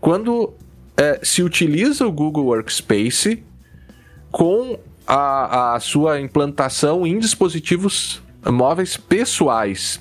[0.00, 0.54] quando
[0.96, 3.44] é, se utiliza o Google Workspace
[4.36, 9.98] com a, a sua implantação em dispositivos móveis pessoais.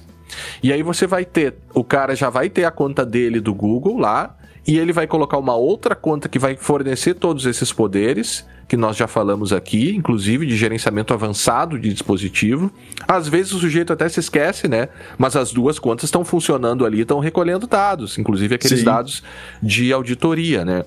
[0.61, 3.97] E aí você vai ter, o cara já vai ter a conta dele do Google
[3.97, 4.35] lá,
[4.67, 8.97] e ele vai colocar uma outra conta que vai fornecer todos esses poderes, que nós
[8.97, 12.69] já falamos aqui, inclusive de gerenciamento avançado de dispositivo.
[13.07, 14.89] Às vezes o sujeito até se esquece, né?
[15.17, 18.85] Mas as duas contas estão funcionando ali, estão recolhendo dados, inclusive aqueles Sim.
[18.85, 19.23] dados
[19.63, 20.83] de auditoria, né?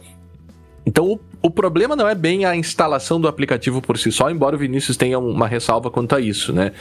[0.89, 4.57] Então, o, o, problema não é bem a instalação do aplicativo por si só, embora
[4.57, 6.73] o Vinícius tenha uma ressalva quanto a isso, né?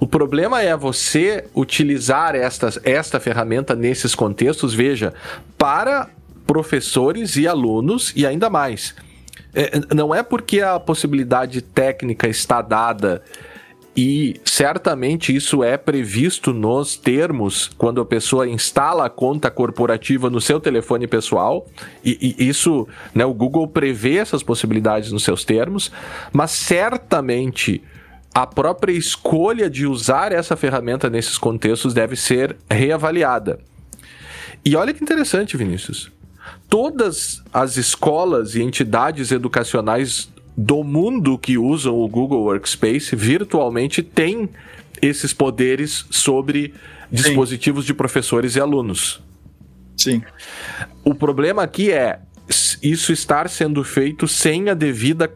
[0.00, 5.12] O problema é você utilizar esta, esta ferramenta nesses contextos, veja,
[5.58, 6.08] para
[6.46, 8.94] professores e alunos e ainda mais.
[9.54, 13.22] É, não é porque a possibilidade técnica está dada
[13.96, 20.38] e certamente isso é previsto nos termos quando a pessoa instala a conta corporativa no
[20.38, 21.66] seu telefone pessoal.
[22.04, 25.90] E, e isso, né, o Google prevê essas possibilidades nos seus termos,
[26.30, 27.82] mas certamente
[28.34, 33.58] a própria escolha de usar essa ferramenta nesses contextos deve ser reavaliada.
[34.62, 36.12] E olha que interessante, Vinícius.
[36.68, 44.48] Todas as escolas e entidades educacionais do mundo que usam o Google Workspace virtualmente tem
[45.02, 46.72] esses poderes sobre
[47.10, 47.88] dispositivos Sim.
[47.88, 49.22] de professores e alunos.
[49.96, 50.22] Sim.
[51.04, 52.20] O problema aqui é
[52.82, 55.32] isso estar sendo feito sem a devida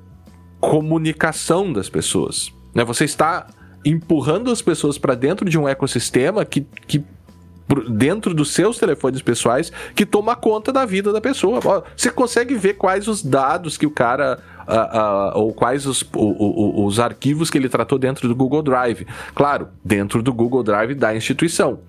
[0.61, 2.53] comunicação das pessoas.
[2.75, 2.85] Né?
[2.85, 3.49] Você está
[3.85, 7.03] empurrando as pessoas para dentro de um ecossistema que, que
[7.89, 11.61] dentro dos seus telefones pessoais que toma conta da vida da pessoa.
[11.97, 14.39] Você consegue ver quais os dados que o cara.
[14.61, 18.63] Uh, uh, ou quais os, o, o, os arquivos que ele tratou dentro do Google
[18.63, 19.05] Drive.
[19.35, 21.81] Claro, dentro do Google Drive da instituição.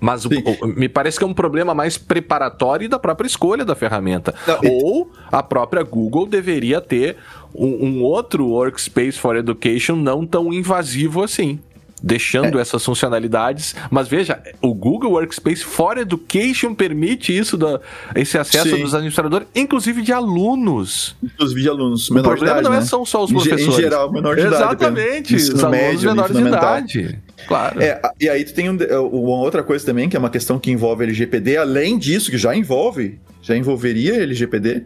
[0.00, 0.30] Mas o,
[0.64, 4.34] me parece que é um problema mais preparatório da própria escolha da ferramenta.
[4.46, 7.18] Não, Ou a própria Google deveria ter
[7.54, 11.60] um, um, outro Workspace for Education não tão invasivo assim
[12.02, 12.62] deixando é.
[12.62, 13.74] essas funcionalidades.
[13.90, 17.80] Mas veja, o Google Workspace for Education permite isso, da,
[18.14, 18.82] esse acesso Sim.
[18.82, 21.16] dos administradores, inclusive de alunos.
[21.22, 22.10] Inclusive de alunos.
[22.10, 22.84] O problema idade, não é, né?
[22.84, 23.66] são só os professores.
[23.66, 24.56] Em geral, menor de idade.
[24.56, 27.18] Exatamente, os alunos médio, menores de idade.
[27.46, 27.82] Claro.
[27.82, 30.70] É, e aí tu tem um, uma outra coisa também, que é uma questão que
[30.70, 34.84] envolve LGPD, além disso, que já envolve, já envolveria LGPD,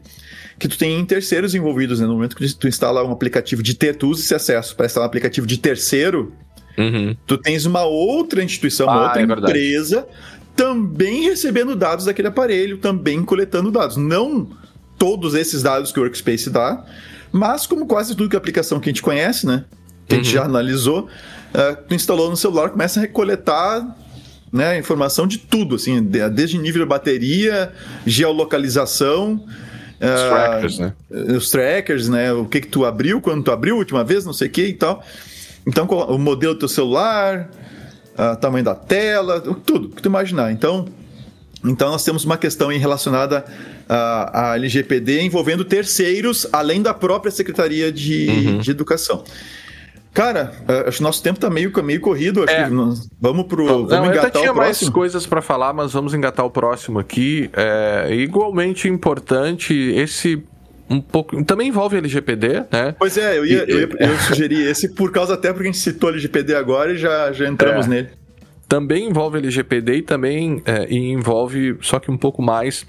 [0.59, 2.07] que tu tem terceiros envolvidos, né?
[2.07, 5.07] No momento que tu instala um aplicativo de ter, tu usa esse acesso para instalar
[5.07, 6.33] um aplicativo de terceiro,
[6.77, 7.17] Uhum.
[7.27, 10.07] Tu tens uma outra instituição, uma ah, outra é empresa
[10.57, 13.97] também recebendo dados daquele aparelho, também coletando dados.
[13.97, 14.49] Não
[14.99, 16.85] todos esses dados que o Workspace dá,
[17.33, 19.65] mas como quase tudo que a aplicação que a gente conhece, né?
[20.07, 20.21] Que uhum.
[20.21, 20.43] a gente uhum.
[20.43, 23.97] já analisou, uh, tu instalou no celular, começa a recoletar
[24.53, 27.73] né, informação de tudo, assim, desde nível de bateria,
[28.07, 29.45] geolocalização.
[30.01, 30.93] Os uh, trackers, né?
[31.11, 32.33] Os trackers, né?
[32.33, 34.67] O que que tu abriu, quando tu abriu a última vez, não sei o que
[34.67, 35.05] e tal.
[35.67, 37.51] Então, o modelo do teu celular,
[38.17, 40.53] o tamanho da tela, tudo que tu imaginar.
[40.53, 40.87] Então,
[41.65, 43.45] então nós temos uma questão relacionada
[43.89, 48.59] à, à LGPD envolvendo terceiros, além da própria Secretaria de, uhum.
[48.59, 49.25] de Educação.
[50.13, 52.45] Cara, é, acho que nosso tempo tá meio, meio corrido.
[52.45, 52.65] Acho é.
[52.65, 53.67] que nós, vamos pro.
[53.67, 57.51] Não, vamos engatar eu tinha mais coisas para falar, mas vamos engatar o próximo aqui.
[57.53, 60.41] É, igualmente importante, esse
[60.89, 61.43] um pouco.
[61.45, 62.95] Também envolve LGPD, né?
[62.99, 65.73] Pois é, eu ia, eu ia, eu ia sugerir esse por causa até porque a
[65.73, 67.89] gente citou LGPD agora e já, já entramos é.
[67.89, 68.09] nele.
[68.69, 72.87] Também envolve LGPD e também é, e envolve, só que um pouco mais,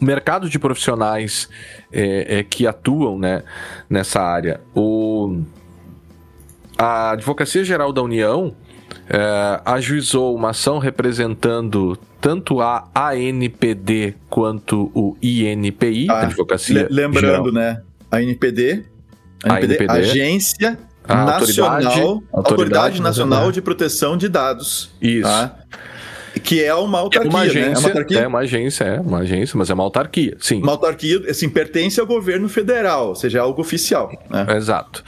[0.00, 1.48] o mercado de profissionais
[1.92, 3.42] é, é, que atuam né,
[3.90, 4.60] nessa área.
[4.74, 5.42] O,
[6.78, 8.54] a Advocacia Geral da União
[9.08, 16.88] é, ajuizou uma ação representando tanto a ANPD quanto o INPI, ah, Advocacia.
[16.90, 17.52] Lembrando, Geral.
[17.52, 17.82] né?
[18.10, 18.82] A NPD,
[19.44, 24.90] a NPD, a Agência a Nacional, Autoridade, Autoridade Nacional de Proteção de Dados.
[25.02, 25.28] Isso.
[25.28, 25.54] Tá?
[26.42, 27.74] Que é uma autarquia, é uma agência, né?
[27.74, 28.18] É uma, autarquia.
[28.20, 30.62] é uma agência, é uma agência, mas é uma autarquia, sim.
[30.62, 34.10] Uma autarquia, assim, pertence ao governo federal, ou seja, é algo oficial.
[34.30, 34.46] Né?
[34.56, 35.04] Exato.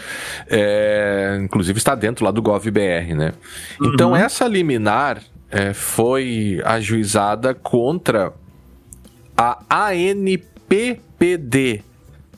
[0.51, 3.33] É, inclusive está dentro lá do GovBR, né?
[3.81, 3.93] Uhum.
[3.95, 8.33] Então, essa liminar é, foi ajuizada contra
[9.37, 11.83] a ANPPD,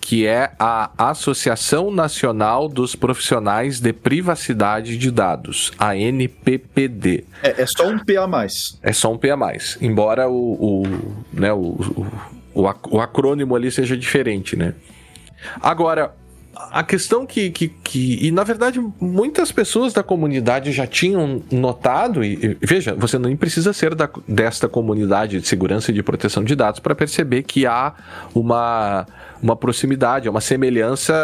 [0.00, 7.24] que é a Associação Nacional dos Profissionais de Privacidade de Dados, a NPPD.
[7.42, 8.78] É, é só um PA mais.
[8.82, 10.82] É só um PA mais, embora o, o,
[11.32, 12.06] né, o,
[12.54, 14.74] o, o acrônimo ali seja diferente, né?
[15.60, 16.14] Agora,
[16.70, 22.24] a questão que, que, que, E na verdade, muitas pessoas da comunidade já tinham notado,
[22.24, 26.42] e, e veja, você nem precisa ser da, desta comunidade de segurança e de proteção
[26.42, 27.94] de dados para perceber que há
[28.34, 29.06] uma,
[29.42, 31.14] uma proximidade, uma semelhança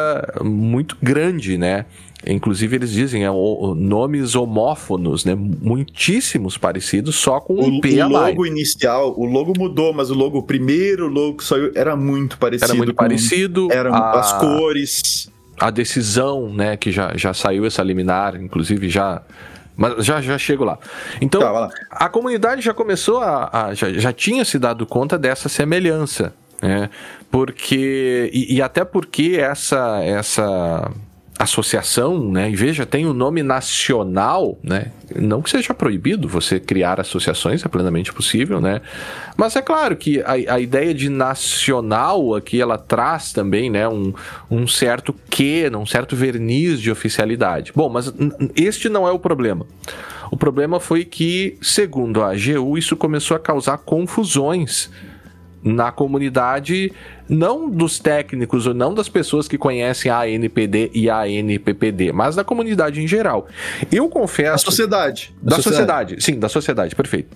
[0.42, 1.86] muito grande, né?
[2.26, 5.34] Inclusive, eles dizem é, o, nomes homófonos, né?
[5.34, 10.14] Muitíssimos parecidos, só com um o, P O logo inicial, o logo mudou, mas o
[10.14, 12.70] logo, o primeiro logo que saiu, era muito parecido.
[12.70, 13.68] Era muito parecido.
[13.70, 15.30] Eram a, as cores.
[15.58, 16.76] A decisão, né?
[16.76, 19.22] Que já, já saiu essa liminar, inclusive já
[19.76, 20.78] mas já, já chego lá.
[21.20, 21.70] Então, tá, lá.
[21.90, 23.50] a comunidade já começou a.
[23.52, 26.32] a já, já, tinha se dado conta dessa semelhança.
[26.62, 26.88] Né?
[27.30, 28.30] Porque.
[28.32, 30.90] E, e, até porque essa, essa
[31.38, 32.50] associação, né?
[32.50, 34.92] E veja, tem o um nome nacional, né?
[35.16, 38.80] Não que seja proibido você criar associações, é plenamente possível, né?
[39.36, 43.88] Mas é claro que a, a ideia de nacional aqui ela traz também, né?
[43.88, 44.14] Um,
[44.48, 47.72] um certo quê, um certo verniz de oficialidade.
[47.74, 48.12] Bom, mas
[48.54, 49.66] este não é o problema.
[50.30, 54.90] O problema foi que, segundo a AGU, isso começou a causar confusões
[55.64, 56.92] na comunidade,
[57.26, 62.36] não dos técnicos ou não das pessoas que conhecem a ANPD e a ANPPD, mas
[62.36, 63.48] da comunidade em geral.
[63.90, 64.64] Eu confesso.
[64.64, 65.34] Da sociedade.
[65.42, 66.10] Da, da sociedade.
[66.10, 67.34] sociedade, sim, da sociedade, perfeito.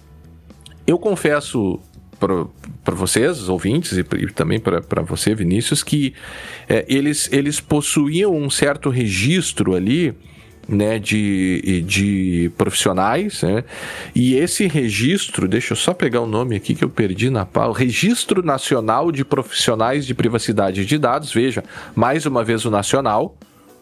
[0.86, 1.80] Eu confesso
[2.18, 6.14] para vocês, ouvintes, e, e também para você, Vinícius, que
[6.68, 10.14] é, eles, eles possuíam um certo registro ali
[10.68, 13.64] né, de, de profissionais, né?
[14.14, 17.72] E esse registro, deixa eu só pegar o nome aqui que eu perdi na pau,
[17.72, 23.34] Registro Nacional de Profissionais de Privacidade de Dados, veja, mais uma vez o nacional,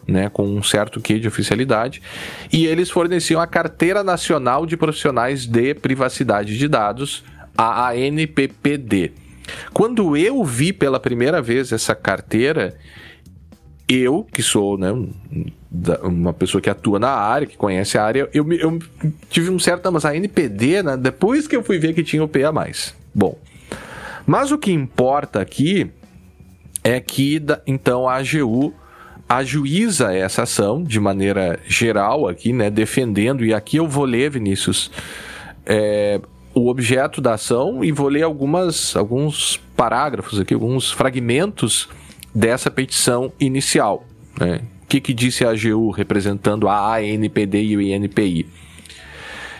[0.07, 2.01] né, com um certo quê de oficialidade,
[2.53, 7.23] e eles forneciam a Carteira Nacional de Profissionais de Privacidade de Dados,
[7.57, 9.11] a ANPPD.
[9.73, 12.77] Quando eu vi pela primeira vez essa carteira,
[13.87, 14.89] eu, que sou né,
[16.03, 18.79] uma pessoa que atua na área, que conhece a área, eu, eu
[19.29, 19.91] tive um certo.
[19.91, 22.51] Mas a NPD, né, depois que eu fui ver que tinha o PA.
[23.13, 23.37] Bom.
[24.25, 25.89] Mas o que importa aqui
[26.83, 28.73] é que, então, a AGU
[29.27, 34.89] ajuiza essa ação de maneira geral aqui, né, defendendo, e aqui eu vou ler, Vinícius,
[35.65, 36.19] é,
[36.53, 41.89] o objeto da ação e vou ler algumas, alguns parágrafos aqui, alguns fragmentos
[42.33, 44.05] dessa petição inicial.
[44.39, 44.61] Né?
[44.83, 48.47] O que, que disse a AGU representando a ANPD e o INPI?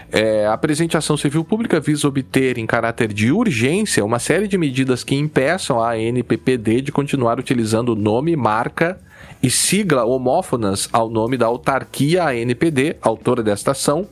[0.09, 4.57] É, a presente ação civil pública visa obter, em caráter de urgência, uma série de
[4.57, 9.01] medidas que impeçam a ANPPD de continuar utilizando o nome, marca
[9.41, 14.07] e sigla homófonas ao nome da autarquia ANPD, autora desta ação,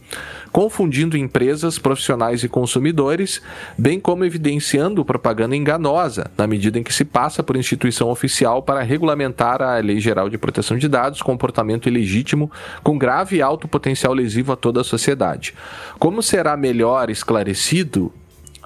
[0.51, 3.41] confundindo empresas, profissionais e consumidores,
[3.77, 8.81] bem como evidenciando propaganda enganosa, na medida em que se passa por instituição oficial para
[8.81, 12.51] regulamentar a Lei Geral de Proteção de Dados, comportamento ilegítimo
[12.83, 15.53] com grave e alto potencial lesivo a toda a sociedade.
[15.99, 18.13] Como será melhor esclarecido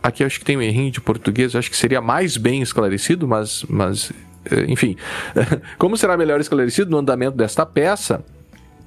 [0.02, 3.66] Aqui acho que tem um errinho de português, acho que seria mais bem esclarecido, mas,
[3.68, 4.14] mas
[4.68, 4.96] enfim,
[5.78, 8.24] como será melhor esclarecido no andamento desta peça,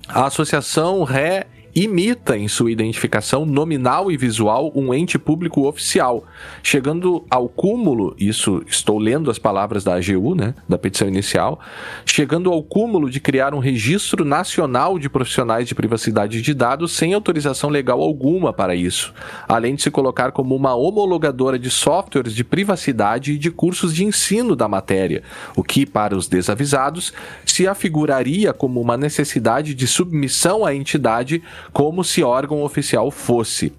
[0.09, 6.25] a associação ré imita em sua identificação nominal e visual um ente público oficial,
[6.63, 11.59] chegando ao cúmulo, isso estou lendo as palavras da AGU, né, da petição inicial,
[12.05, 17.15] chegando ao cúmulo de criar um registro nacional de profissionais de privacidade de dados sem
[17.15, 19.15] autorização legal alguma para isso,
[19.49, 24.05] além de se colocar como uma homologadora de softwares de privacidade e de cursos de
[24.05, 25.23] ensino da matéria,
[25.57, 27.13] o que, para os desavisados,
[27.47, 33.73] se afiguraria como uma necessidade de submissão à entidade como se órgão oficial fosse.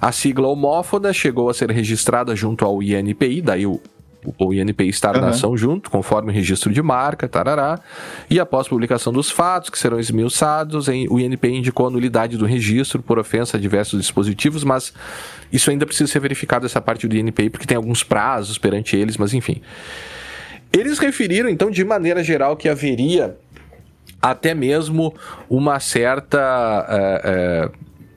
[0.00, 3.80] A sigla homófoda chegou a ser registrada junto ao INPI, daí o,
[4.38, 5.22] o INPI estar uhum.
[5.22, 7.78] na ação junto, conforme o registro de marca, tarará.
[8.28, 13.02] E após publicação dos fatos, que serão esmiuçados, o INPI indicou a nulidade do registro
[13.02, 14.92] por ofensa a diversos dispositivos, mas
[15.52, 19.16] isso ainda precisa ser verificado, essa parte do INPI, porque tem alguns prazos perante eles,
[19.16, 19.60] mas enfim.
[20.72, 23.36] Eles referiram, então, de maneira geral, que haveria
[24.30, 25.14] até mesmo
[25.50, 27.70] uma certa é, é,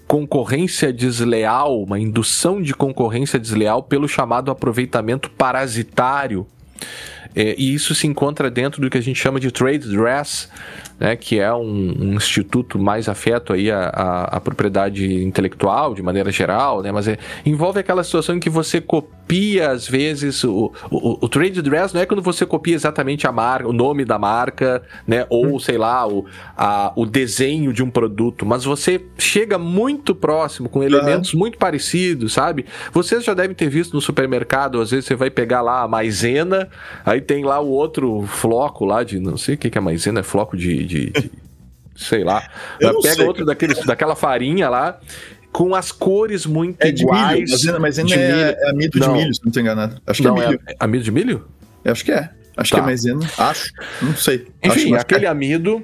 [0.08, 6.48] concorrência desleal, uma indução de concorrência desleal pelo chamado aproveitamento parasitário.
[7.36, 10.48] É, e isso se encontra dentro do que a gente chama de trade dress,
[11.00, 16.02] né, que é um, um, instituto mais afeto aí à, à, à, propriedade intelectual de
[16.02, 19.18] maneira geral, né, mas é, envolve aquela situação em que você copia
[19.72, 23.68] às vezes o, o, o, trade dress não é quando você copia exatamente a marca,
[23.68, 25.60] o nome da marca, né, ou hum.
[25.60, 30.82] sei lá o, a, o desenho de um produto, mas você chega muito próximo com
[30.82, 31.40] elementos uhum.
[31.40, 32.66] muito parecidos, sabe?
[32.92, 36.70] Vocês já devem ter visto no supermercado, às vezes você vai pegar lá a maisena,
[37.06, 40.22] aí tem lá o outro floco lá de não sei o que que é maisena,
[40.22, 41.32] é floco de de, de
[41.96, 42.50] sei lá.
[42.80, 43.26] pega sei.
[43.26, 45.00] outro daqueles, daquela farinha lá
[45.52, 47.64] com as cores muito é iguais.
[47.64, 49.14] Milho, mas ainda é, é, amido não.
[49.14, 50.02] de milho, se não estou enganado.
[50.06, 50.62] Acho que é não, é milho.
[50.68, 51.48] É amido de milho?
[51.84, 52.30] Eu acho que é.
[52.56, 52.78] Acho tá.
[52.78, 53.20] que é maisena.
[53.38, 53.74] Acho.
[54.02, 54.48] Não sei.
[54.64, 55.30] Enfim, aquele é.
[55.30, 55.84] amido.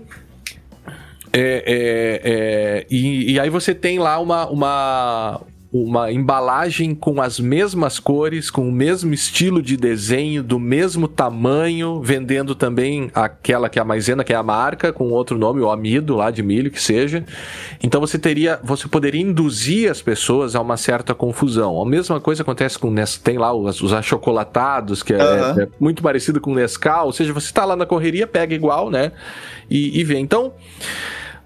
[1.36, 5.42] É, é, é, e, e, aí você tem lá uma, uma,
[5.74, 12.00] uma embalagem com as mesmas cores, com o mesmo estilo de desenho, do mesmo tamanho,
[12.00, 15.72] vendendo também aquela que é a maisena, que é a marca, com outro nome, o
[15.72, 17.26] amido lá de milho que seja.
[17.82, 21.82] Então você teria, você poderia induzir as pessoas a uma certa confusão.
[21.82, 25.62] A mesma coisa acontece com tem lá os, os achocolatados, que é, uhum.
[25.62, 29.12] é, muito parecido com Nescau, ou seja, você está lá na correria, pega igual, né?
[29.68, 30.20] E, e vê.
[30.20, 30.54] Então,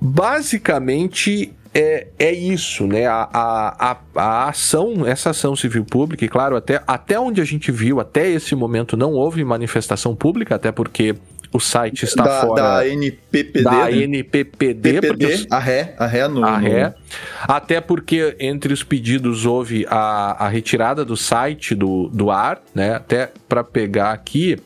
[0.02, 3.06] basicamente é, é isso, né?
[3.06, 7.46] A, a, a, a, ação, essa ação civil pública, e claro, até, até onde a
[7.46, 11.16] gente viu, até esse momento não houve manifestação pública, até porque
[11.54, 13.98] o site está da, fora da NPPD, da né?
[14.04, 16.96] NPPD, PPD, a ré, a ré no, a ré,
[17.44, 22.96] até porque entre os pedidos houve a, a retirada do site do, do ar, né?
[22.96, 24.58] Até para pegar aqui,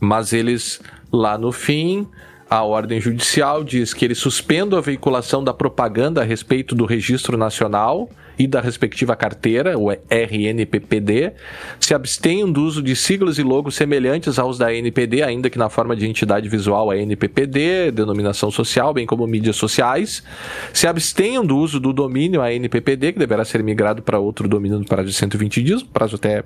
[0.00, 0.80] mas eles
[1.12, 2.08] lá no fim
[2.50, 7.36] a ordem judicial diz que ele suspenda a veiculação da propaganda a respeito do registro
[7.36, 11.32] nacional e da respectiva carteira, o RNPPD,
[11.80, 15.68] se abstenham do uso de siglas e logos semelhantes aos da NPD, ainda que na
[15.68, 20.22] forma de entidade visual a NPPD, denominação social, bem como mídias sociais,
[20.72, 24.78] se abstenham do uso do domínio a NPPD, que deverá ser migrado para outro domínio
[24.78, 26.44] no prazo de 120 dias, prazo até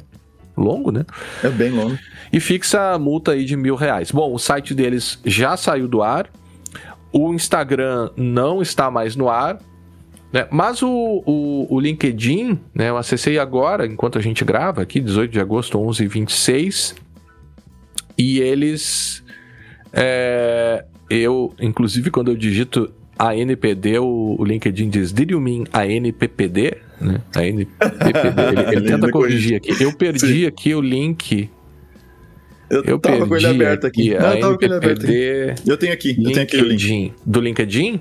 [0.57, 1.05] longo, né?
[1.43, 1.99] É bem longo.
[2.33, 4.11] E fixa a multa aí de mil reais.
[4.11, 6.29] Bom, o site deles já saiu do ar
[7.13, 9.59] O Instagram não está mais no ar,
[10.33, 10.47] né?
[10.51, 15.31] Mas o, o, o, LinkedIn, né, eu acessei agora, enquanto a gente grava aqui, 18
[15.31, 16.95] de agosto, 11h26,
[18.17, 19.23] e eles.
[19.93, 26.79] É, eu, inclusive, quando eu digito ANPD, o, o LinkedIn diz: Did you mean ANPPD?
[27.03, 27.21] Né?
[27.35, 28.43] ANPPD.
[28.43, 29.83] Ele, ele tenta corrigir aqui.
[29.83, 30.47] Eu perdi Sim.
[30.47, 31.51] aqui o link.
[32.71, 34.15] Eu, eu tava com ele aberto aqui.
[34.15, 35.55] Não, eu tava com ele aberto aqui.
[35.67, 37.13] Eu tenho aqui, eu tenho aqui o link.
[37.27, 38.01] Do LinkedIn?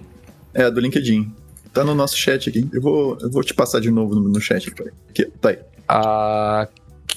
[0.53, 1.29] É, do LinkedIn.
[1.73, 2.67] Tá no nosso chat aqui.
[2.71, 4.73] Eu vou, eu vou te passar de novo no, no chat.
[5.09, 5.57] Aqui, tá aí.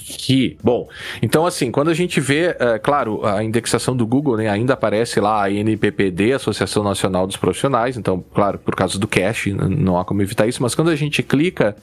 [0.07, 0.57] Aqui.
[0.63, 0.87] Bom,
[1.21, 5.19] então assim, quando a gente vê, é, claro, a indexação do Google, né, ainda aparece
[5.19, 10.05] lá a NPPD, Associação Nacional dos Profissionais, então, claro, por causa do cache, não há
[10.05, 11.75] como evitar isso, mas quando a gente clica,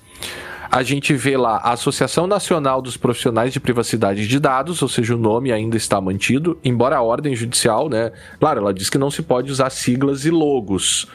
[0.71, 5.17] a gente vê lá a Associação Nacional dos Profissionais de Privacidade de Dados, ou seja,
[5.17, 9.11] o nome ainda está mantido, embora a ordem judicial, né, claro, ela diz que não
[9.11, 11.09] se pode usar siglas e logos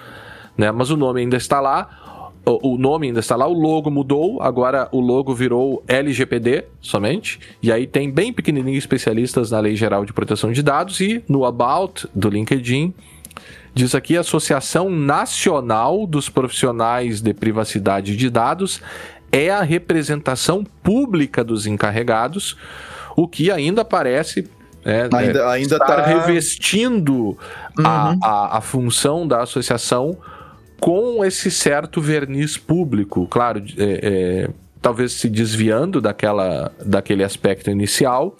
[0.57, 0.71] né?
[0.71, 2.06] Mas o nome ainda está lá.
[2.49, 7.39] O nome ainda está lá, o logo mudou, agora o logo virou LGPD somente.
[7.61, 11.43] E aí tem bem pequenininho especialistas na Lei Geral de Proteção de Dados e no
[11.43, 12.93] About do LinkedIn
[13.73, 18.81] diz aqui Associação Nacional dos Profissionais de Privacidade de Dados
[19.31, 22.57] é a representação pública dos encarregados,
[23.15, 24.49] o que ainda parece
[24.83, 26.05] é, ainda, é, ainda estar tá...
[26.05, 27.37] revestindo
[27.77, 27.85] uhum.
[27.85, 30.17] a, a, a função da associação
[30.80, 34.49] com esse certo verniz público, claro, é, é,
[34.82, 38.38] talvez se desviando daquela, daquele aspecto inicial,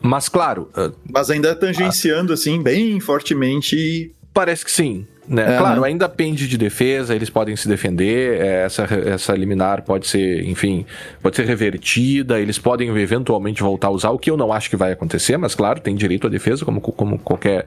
[0.00, 0.70] mas claro.
[0.74, 4.12] Ah, mas ainda tangenciando, assim, bem fortemente.
[4.32, 5.06] Parece que sim.
[5.28, 5.56] Né?
[5.56, 5.88] É, claro, né?
[5.88, 10.86] ainda pende de defesa, eles podem se defender, é, essa, essa liminar pode ser, enfim,
[11.22, 14.76] pode ser revertida, eles podem eventualmente voltar a usar, o que eu não acho que
[14.76, 17.66] vai acontecer, mas claro, tem direito à defesa, como, como qualquer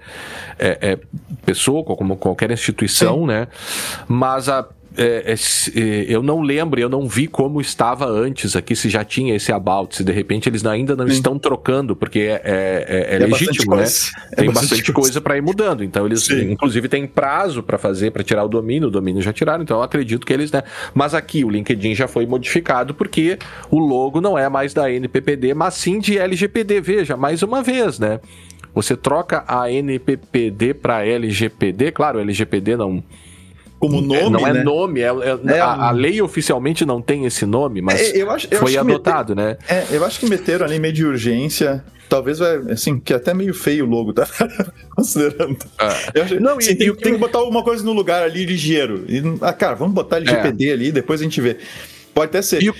[0.57, 0.99] é, é
[1.45, 3.27] pessoa, como qualquer instituição, Sim.
[3.27, 3.47] né?
[4.07, 4.65] Mas a
[4.97, 9.05] é, é, é, eu não lembro, eu não vi como estava antes aqui, se já
[9.05, 11.13] tinha esse about, se de repente eles ainda não Sim.
[11.13, 13.83] estão trocando, porque é, é, é, é legítimo, né?
[14.35, 15.83] Tem bastante, bastante coisa para ir mudando.
[15.83, 16.51] Então eles, Sim.
[16.51, 19.83] inclusive, tem prazo para fazer, para tirar o domínio, o domínio já tiraram, então eu
[19.83, 20.63] acredito que eles, né?
[20.93, 23.39] Mas aqui o LinkedIn já foi modificado porque
[23.69, 26.81] o logo não é mais da NPPD, mas sim de LGPD.
[26.81, 28.19] Veja, mais uma vez, né?
[28.73, 33.03] Você troca a NPPD para LGPD, claro, LGPD não
[33.81, 34.29] como é, nome.
[34.29, 34.63] Não é né?
[34.63, 38.47] nome, é, é, é a, a, lei oficialmente não tem esse nome, mas é, acho,
[38.55, 39.57] foi adotado, meter, né?
[39.67, 41.83] É, eu acho que meteram ali meio de urgência.
[42.07, 44.27] Talvez vai, assim, que é até meio feio o logo, tá?
[44.95, 45.57] Considerando.
[46.13, 48.45] Eu acho, não, assim, e, tem, e, tem, que botar alguma coisa no lugar ali
[48.45, 49.03] ligeiro.
[49.07, 51.57] E, ah, cara, vamos botar LGPD ali, depois a gente vê.
[52.13, 52.61] Pode até ser.
[52.61, 52.75] E o,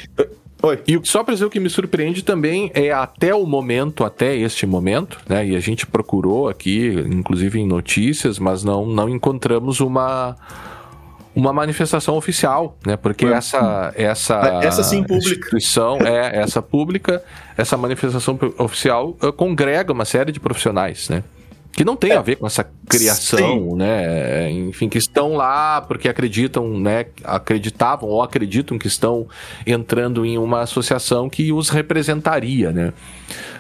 [0.64, 0.80] Oi.
[0.88, 4.68] E só para dizer o que me surpreende também é até o momento, até este
[4.68, 5.48] momento, né?
[5.48, 10.36] E a gente procurou aqui, inclusive em notícias, mas não, não encontramos uma
[11.36, 12.98] uma manifestação oficial, né?
[12.98, 13.34] Porque é.
[13.34, 15.30] essa essa essa sim pública.
[15.30, 17.24] instituição é essa pública,
[17.58, 21.24] essa manifestação oficial uh, congrega uma série de profissionais, né?
[21.72, 22.18] Que não tem é.
[22.18, 23.76] a ver com essa criação, sim.
[23.78, 24.52] né?
[24.52, 27.06] Enfim, que estão lá porque acreditam, né?
[27.24, 29.26] Acreditavam ou acreditam que estão
[29.66, 32.92] entrando em uma associação que os representaria, né?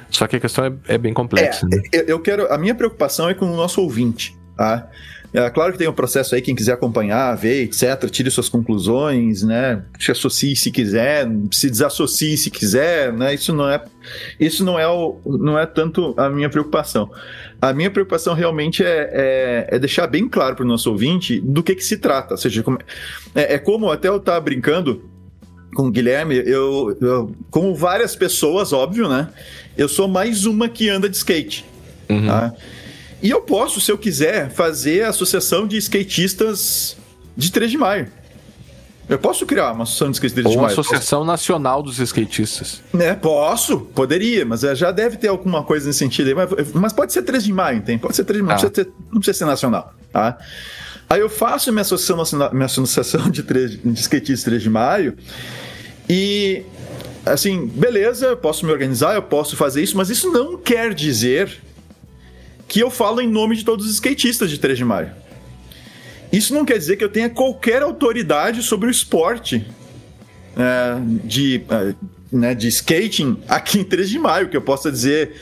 [0.09, 1.65] Só que a questão é, é bem complexa.
[1.71, 2.03] É, né?
[2.05, 2.51] Eu quero.
[2.51, 4.89] A minha preocupação é com o nosso ouvinte, tá?
[5.33, 9.43] É, claro que tem um processo aí, quem quiser acompanhar, ver, etc., tire suas conclusões,
[9.43, 9.81] né?
[9.97, 13.33] Se associe se quiser, se desassocie se quiser, né?
[13.33, 13.81] Isso não é,
[14.37, 17.09] isso não é, o, não é tanto a minha preocupação.
[17.61, 19.09] A minha preocupação realmente é,
[19.69, 22.33] é, é deixar bem claro para o nosso ouvinte do que, que se trata.
[22.33, 22.77] Ou seja, como,
[23.33, 25.09] é, é como até eu estava brincando
[25.73, 29.29] com o Guilherme, eu, eu, como várias pessoas, óbvio, né?
[29.77, 31.63] Eu sou mais uma que anda de skate.
[32.09, 32.27] Uhum.
[32.27, 32.53] Tá?
[33.21, 36.97] E eu posso, se eu quiser, fazer a associação de skatistas
[37.37, 38.07] de 3 de maio.
[39.07, 40.57] Eu posso criar uma associação de skatistas de maio.
[40.57, 41.31] Ou uma associação posso...
[41.31, 42.81] nacional dos skatistas.
[42.93, 46.33] Né, posso, poderia, mas é, já deve ter alguma coisa nesse sentido aí.
[46.33, 47.97] Mas, mas pode ser 3 de maio, tem?
[47.97, 48.63] Pode ser 3 de maio, ah.
[48.63, 50.37] não, precisa ter, não, precisa ser nacional, tá?
[51.09, 55.17] Aí eu faço minha associação, minha associação de, 3, de skatistas 3 de maio
[56.09, 56.63] e,
[57.25, 61.61] assim, beleza, eu posso me organizar, eu posso fazer isso, mas isso não quer dizer
[62.71, 65.11] que eu falo em nome de todos os skatistas de 3 de maio.
[66.31, 69.67] Isso não quer dizer que eu tenha qualquer autoridade sobre o esporte
[70.55, 70.95] é,
[71.25, 71.93] de, é,
[72.31, 75.33] né, de skating aqui em 3 de maio, que eu possa dizer.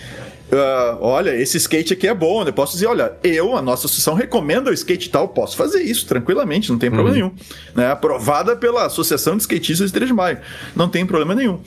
[0.52, 2.42] Uh, olha, esse skate aqui é bom.
[2.42, 6.08] Eu posso dizer, olha, eu, a nossa associação, recomenda o skate tal, posso fazer isso
[6.08, 7.30] tranquilamente, não tem problema uhum.
[7.30, 7.36] nenhum.
[7.76, 7.92] Né?
[7.92, 10.40] Aprovada pela Associação de Skatistas de 3 de Maio,
[10.76, 11.60] não tem problema nenhum.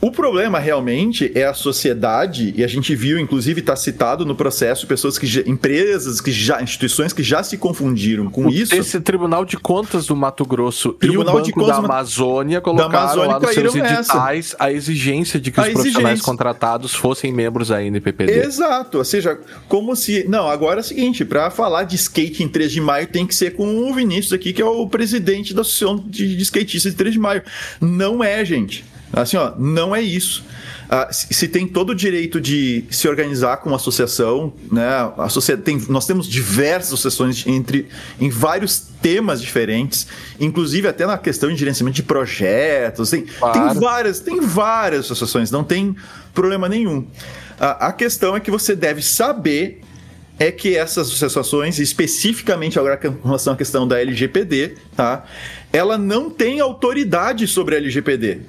[0.00, 4.86] O problema realmente é a sociedade, e a gente viu, inclusive, está citado no processo,
[4.86, 8.74] pessoas que já, empresas, que já, instituições que já se confundiram com o, isso.
[8.74, 12.98] Esse Tribunal de Contas do Mato Grosso Tribunal e o Banco da Amazônia colocaram da
[12.98, 15.92] Amazônia lá nos seus editais a exigência de que a os exigência.
[15.92, 18.40] profissionais contratados fossem membros da NPPD.
[18.40, 19.38] Exato, ou seja,
[19.68, 20.24] como se...
[20.26, 23.34] Não, agora é o seguinte, para falar de skate em 3 de maio tem que
[23.34, 26.96] ser com o Vinícius aqui, que é o presidente da Associação de, de Skatistas de
[26.96, 27.42] 3 de maio.
[27.80, 28.84] Não é, gente.
[29.12, 30.44] Assim, ó, não é isso.
[30.86, 34.88] Uh, se tem todo o direito de se organizar com uma associação, né?
[35.18, 37.88] A sociedade tem, nós temos diversas associações entre,
[38.20, 40.06] em vários temas diferentes,
[40.38, 43.10] inclusive até na questão de gerenciamento de projetos.
[43.10, 43.70] Tem, claro.
[43.70, 45.94] tem várias, tem várias associações, não tem
[46.32, 46.98] problema nenhum.
[46.98, 47.06] Uh,
[47.58, 49.82] a questão é que você deve saber
[50.38, 55.24] é que essas associações, especificamente agora com relação à questão da LGPD, tá?
[55.72, 58.40] Ela não tem autoridade sobre a LGPD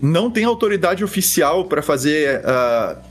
[0.00, 2.40] não tem autoridade oficial para fazer.
[2.40, 3.08] Uh,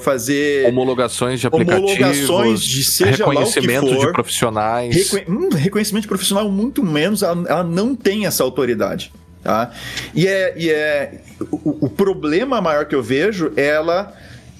[0.00, 6.08] fazer homologações de aplicativos, homologações de seja reconhecimento for, de profissionais, reconhe hum, reconhecimento de
[6.08, 9.12] profissional muito menos, ela, ela, não tem essa autoridade,
[9.44, 9.70] tá?
[10.12, 14.12] E é, e é o, o problema maior que eu vejo é ela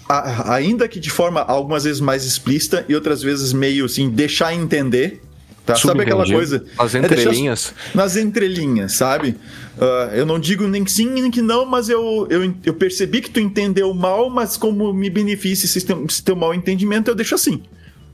[0.08, 4.54] a, ainda que de forma algumas vezes mais explícita e outras vezes meio assim deixar
[4.54, 5.20] entender
[5.66, 5.74] Tá?
[5.74, 6.64] Sabe aquela coisa?
[6.78, 7.74] Nas é entrelinhas.
[7.92, 9.30] É nas entrelinhas, sabe?
[9.76, 13.20] Uh, eu não digo nem que sim nem que não, mas eu, eu, eu percebi
[13.20, 17.16] que tu entendeu mal, mas como me beneficia esse teu, esse teu mal entendimento, eu
[17.16, 17.64] deixo assim.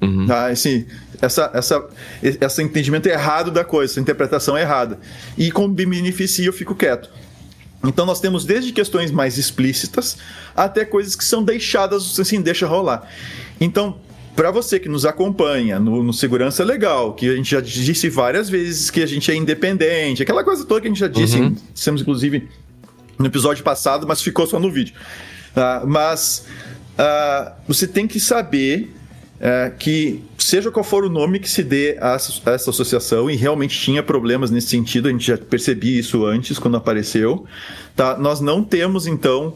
[0.01, 0.27] Uhum.
[0.27, 0.47] Tá?
[0.47, 0.87] Assim,
[1.21, 1.89] essa, essa,
[2.23, 4.99] esse entendimento errado da coisa, essa interpretação errada.
[5.37, 7.11] E como me beneficia, eu fico quieto.
[7.85, 10.17] Então nós temos desde questões mais explícitas
[10.57, 13.07] até coisas que são deixadas assim, deixa rolar.
[13.61, 14.01] Então,
[14.35, 18.49] para você que nos acompanha no, no, Segurança Legal, que a gente já disse várias
[18.49, 21.55] vezes que a gente é independente, aquela coisa toda que a gente já disse, uhum.
[21.73, 22.49] dissemos inclusive
[23.19, 24.95] no episódio passado, mas ficou só no vídeo.
[25.55, 26.47] Uh, mas
[26.99, 28.95] uh, você tem que saber
[29.37, 33.37] uh, que, seja qual for o nome que se dê a, a, essa associação, e
[33.37, 37.47] realmente tinha problemas nesse sentido, a gente já percebia isso antes, quando apareceu,
[37.95, 38.17] tá?
[38.17, 39.55] nós não temos, então,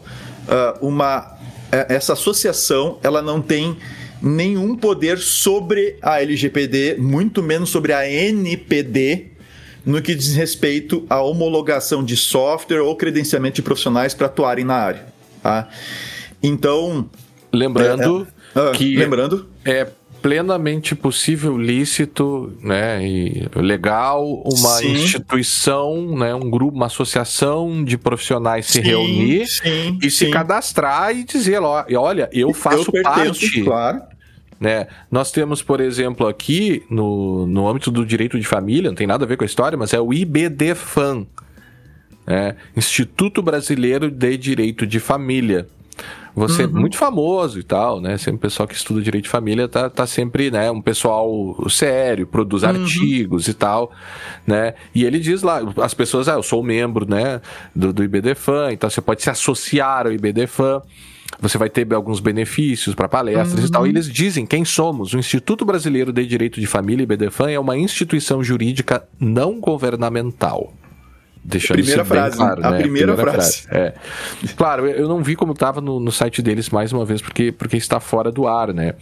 [0.81, 1.35] uma.
[1.69, 3.75] Eh, essa associação, ela não tem
[4.21, 9.27] nenhum poder sobre a LGPD, muito menos sobre a NPD,
[9.85, 14.75] no que diz respeito à homologação de software ou credenciamento de profissionais para atuarem na
[14.75, 15.05] área.
[15.41, 15.69] Tá?
[16.41, 17.09] Então.
[17.51, 18.95] Lembrando é, é, que.
[18.95, 19.47] Lembrando.
[19.63, 19.87] É
[20.21, 24.93] plenamente possível, lícito, né, e legal, uma sim.
[24.93, 31.15] instituição, né, um grupo, uma associação de profissionais se sim, reunir sim, e se cadastrar
[31.15, 33.63] e dizer, olha, eu faço eu pertenço, parte.
[33.63, 34.01] Claro.
[34.59, 34.87] Né?
[35.11, 39.23] Nós temos, por exemplo, aqui no, no âmbito do direito de família, não tem nada
[39.23, 41.27] a ver com a história, mas é o IBDFAM,
[42.27, 42.57] né?
[42.75, 45.65] Instituto Brasileiro de Direito de Família.
[46.37, 46.77] Você é uhum.
[46.77, 48.15] é muito famoso e tal, né?
[48.15, 50.69] Sempre o pessoal que estuda direito de família tá, tá sempre, né?
[50.69, 52.69] Um pessoal sério, produz uhum.
[52.69, 53.91] artigos e tal,
[54.45, 54.75] né?
[54.93, 57.41] E ele diz lá, as pessoas, ah, eu sou membro, né?
[57.75, 60.81] Do, do IBDFAM, então você pode se associar ao IBDFAM
[61.39, 63.65] você vai ter alguns benefícios para palestras uhum.
[63.65, 63.81] e tal.
[63.81, 63.91] E uhum.
[63.91, 65.13] eles dizem quem somos.
[65.13, 70.73] O Instituto Brasileiro de Direito de Família, IBDFAM, é uma instituição jurídica não governamental.
[71.47, 72.77] Deixando primeira frase, claro, a, né?
[72.77, 73.61] primeira, primeira frase.
[73.61, 73.81] frase.
[73.81, 73.93] É.
[74.57, 77.77] Claro, eu não vi como estava no, no site deles mais uma vez, porque, porque
[77.77, 78.95] está fora do ar, né?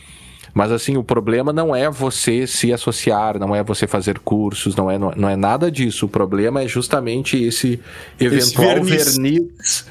[0.53, 4.91] Mas assim, o problema não é você se associar, não é você fazer cursos, não
[4.91, 6.05] é, não é nada disso.
[6.05, 7.81] O problema é justamente esse
[8.19, 9.15] eventual esse verniz.
[9.15, 9.87] verniz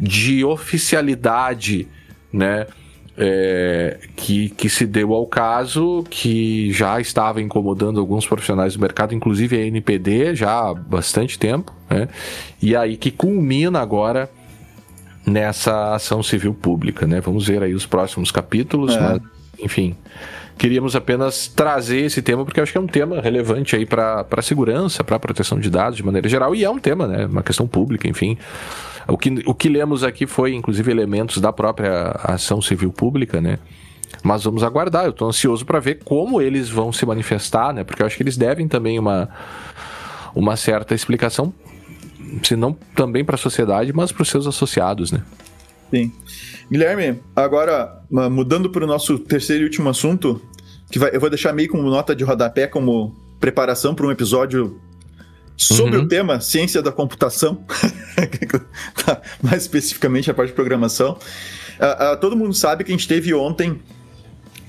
[0.00, 1.86] de oficialidade,
[2.32, 2.66] né?
[3.20, 9.12] É, que, que se deu ao caso, que já estava incomodando alguns profissionais do mercado,
[9.12, 12.08] inclusive a NPD, já há bastante tempo, né?
[12.62, 14.30] E aí que culmina agora
[15.26, 17.20] nessa ação civil pública, né?
[17.20, 19.00] Vamos ver aí os próximos capítulos, é.
[19.00, 19.20] mas,
[19.58, 19.96] enfim.
[20.56, 24.42] Queríamos apenas trazer esse tema porque acho que é um tema relevante aí para a
[24.42, 27.26] segurança, para a proteção de dados de maneira geral, e é um tema, né?
[27.26, 28.36] Uma questão pública, enfim.
[29.08, 33.58] O que, o que lemos aqui foi, inclusive, elementos da própria ação civil pública, né?
[34.22, 35.04] Mas vamos aguardar.
[35.04, 37.84] Eu estou ansioso para ver como eles vão se manifestar, né?
[37.84, 39.28] Porque eu acho que eles devem também uma,
[40.34, 41.52] uma certa explicação,
[42.42, 45.22] se não também para a sociedade, mas para os seus associados, né?
[45.90, 46.12] Sim.
[46.70, 50.40] Guilherme, agora mudando para o nosso terceiro e último assunto,
[50.90, 54.78] que vai, eu vou deixar meio como nota de rodapé, como preparação para um episódio
[55.58, 56.04] sobre uhum.
[56.04, 57.64] o tema ciência da computação,
[59.04, 61.18] tá, mais especificamente a parte de programação.
[61.78, 63.80] Uh, uh, todo mundo sabe que a gente teve ontem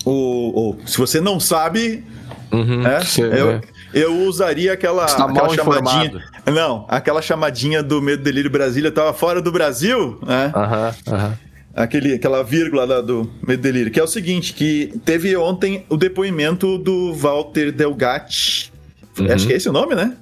[0.04, 2.04] o, o se você não sabe,
[2.52, 3.02] uhum, é,
[3.40, 3.62] eu, é.
[3.94, 9.52] eu, usaria aquela, aquela chamadinha, Não, aquela chamadinha do Medo Delírio Brasília tava fora do
[9.52, 10.52] Brasil, né?
[10.56, 11.38] Aham, aham.
[11.76, 15.96] Aquele, aquela vírgula lá do Medo Delírio, que é o seguinte, que teve ontem o
[15.96, 18.74] depoimento do Walter Delgatti.
[19.18, 19.32] Uhum.
[19.32, 20.18] Acho que é esse o nome, né?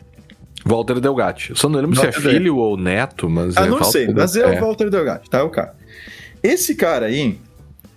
[0.68, 1.52] Walter Delgatti.
[1.52, 4.08] Eu só não lembro Walter se é filho ou neto, mas ah, é não sei,
[4.08, 5.40] mas é, é o Walter Delgatti, tá?
[5.40, 5.76] É o cara.
[6.44, 7.40] Esse cara aí,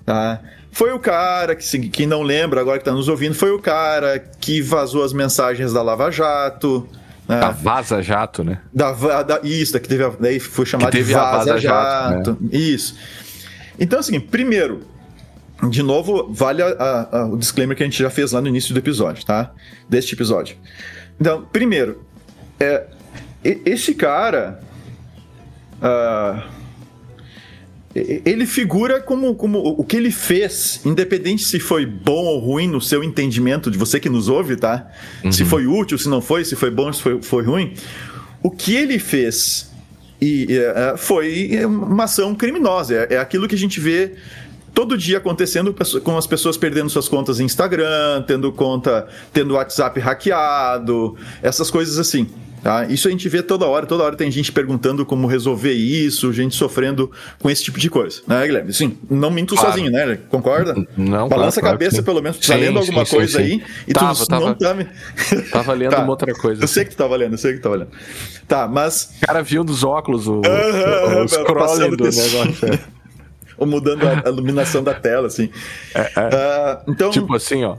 [0.05, 0.41] tá?
[0.73, 4.19] Foi o cara que, quem não lembra agora que tá nos ouvindo, foi o cara
[4.19, 6.89] que vazou as mensagens da Lava Jato,
[7.31, 7.39] né?
[7.39, 8.59] Da Vaza Jato, né?
[8.73, 8.93] Da,
[9.23, 12.17] da, isso, que teve, daí foi chamado de Vaza, Vaza Jato.
[12.17, 12.49] Jato né?
[12.53, 12.97] Isso.
[13.79, 14.81] Então, assim, primeiro,
[15.69, 18.75] de novo, vale a, a, o disclaimer que a gente já fez lá no início
[18.75, 19.53] do episódio, tá?
[19.89, 20.57] Deste episódio.
[21.21, 22.03] Então, primeiro,
[22.61, 22.87] é,
[23.43, 24.61] esse cara.
[25.83, 26.61] Uh,
[27.93, 32.81] ele figura como, como o que ele fez, independente se foi bom ou ruim no
[32.81, 34.89] seu entendimento, de você que nos ouve, tá?
[35.25, 35.33] Uhum.
[35.33, 37.75] Se foi útil, se não foi, se foi bom, se foi, foi ruim.
[38.45, 39.73] O que ele fez
[40.21, 42.95] e, é, foi uma ação criminosa.
[42.95, 44.15] É, é aquilo que a gente vê
[44.73, 49.99] todo dia acontecendo com as pessoas perdendo suas contas em Instagram, tendo conta, tendo WhatsApp
[49.99, 52.29] hackeado, essas coisas assim.
[52.63, 52.85] Tá?
[52.87, 56.55] Isso a gente vê toda hora, toda hora tem gente perguntando como resolver isso, gente
[56.55, 58.73] sofrendo com esse tipo de coisa, né, Guilherme?
[58.73, 59.71] Sim, não minto claro.
[59.71, 60.19] sozinho, né?
[60.29, 60.75] Concorda?
[60.97, 63.45] Não, Balança claro, a cabeça, claro pelo menos, tu tá lendo alguma sim, coisa sim,
[63.45, 64.87] aí e tava, tu tava, não tá me...
[65.51, 66.03] Tava lendo tá.
[66.03, 66.63] uma outra coisa.
[66.63, 67.91] Eu sei que tu tava lendo, eu sei que tu tava lendo.
[68.47, 69.15] Tá, mas...
[69.23, 72.79] O cara viu dos óculos o, uh -huh, o, o scrolling do negócio.
[73.57, 75.51] Ou mudando a iluminação da tela, assim.
[75.95, 76.85] É, é.
[76.87, 77.11] Uh, então...
[77.11, 77.77] Tipo assim, ó.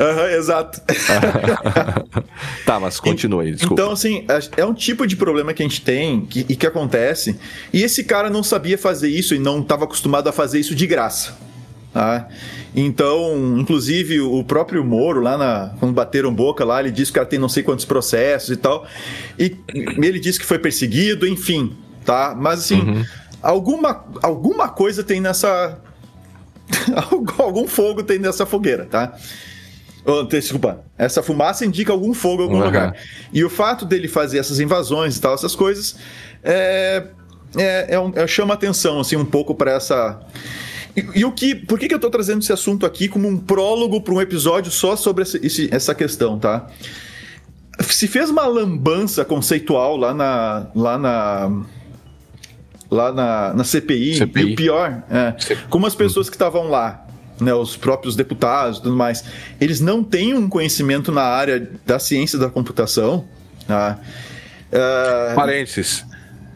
[0.00, 0.80] Uhum, exato.
[2.64, 3.82] tá, mas continua aí, desculpa.
[3.82, 4.24] Então, assim,
[4.56, 7.38] é um tipo de problema que a gente tem que, e que acontece.
[7.70, 10.86] E esse cara não sabia fazer isso e não estava acostumado a fazer isso de
[10.86, 11.36] graça.
[11.92, 12.28] Tá?
[12.74, 17.20] Então, inclusive, o próprio Moro, lá na, quando bateram boca lá, ele disse que o
[17.20, 18.86] cara tem não sei quantos processos e tal.
[19.38, 19.54] E
[19.98, 21.76] ele disse que foi perseguido, enfim,
[22.06, 22.34] tá?
[22.38, 23.04] Mas assim, uhum.
[23.42, 25.78] alguma, alguma coisa tem nessa.
[27.36, 29.18] algum fogo tem nessa fogueira, tá?
[30.04, 32.64] Oh, desculpa, essa fumaça indica algum fogo em algum uhum.
[32.64, 32.96] lugar.
[33.32, 35.96] E o fato dele fazer essas invasões e tal, essas coisas,
[36.42, 37.06] é,
[37.56, 40.20] é, é, um, é chama atenção assim um pouco para essa.
[40.96, 43.36] E, e, o que, por que, que eu estou trazendo esse assunto aqui como um
[43.36, 46.66] prólogo para um episódio só sobre esse, esse, essa questão, tá?
[47.82, 51.62] Se fez uma lambança conceitual lá na, lá na
[52.90, 55.36] lá na, na CPI, CPI, e o pior, é,
[55.68, 57.06] como as pessoas que estavam lá
[57.40, 59.24] né, os próprios deputados e tudo mais,
[59.60, 63.24] eles não têm um conhecimento na área da ciência da computação.
[63.66, 63.98] Tá?
[64.70, 66.00] Uh, Parênteses.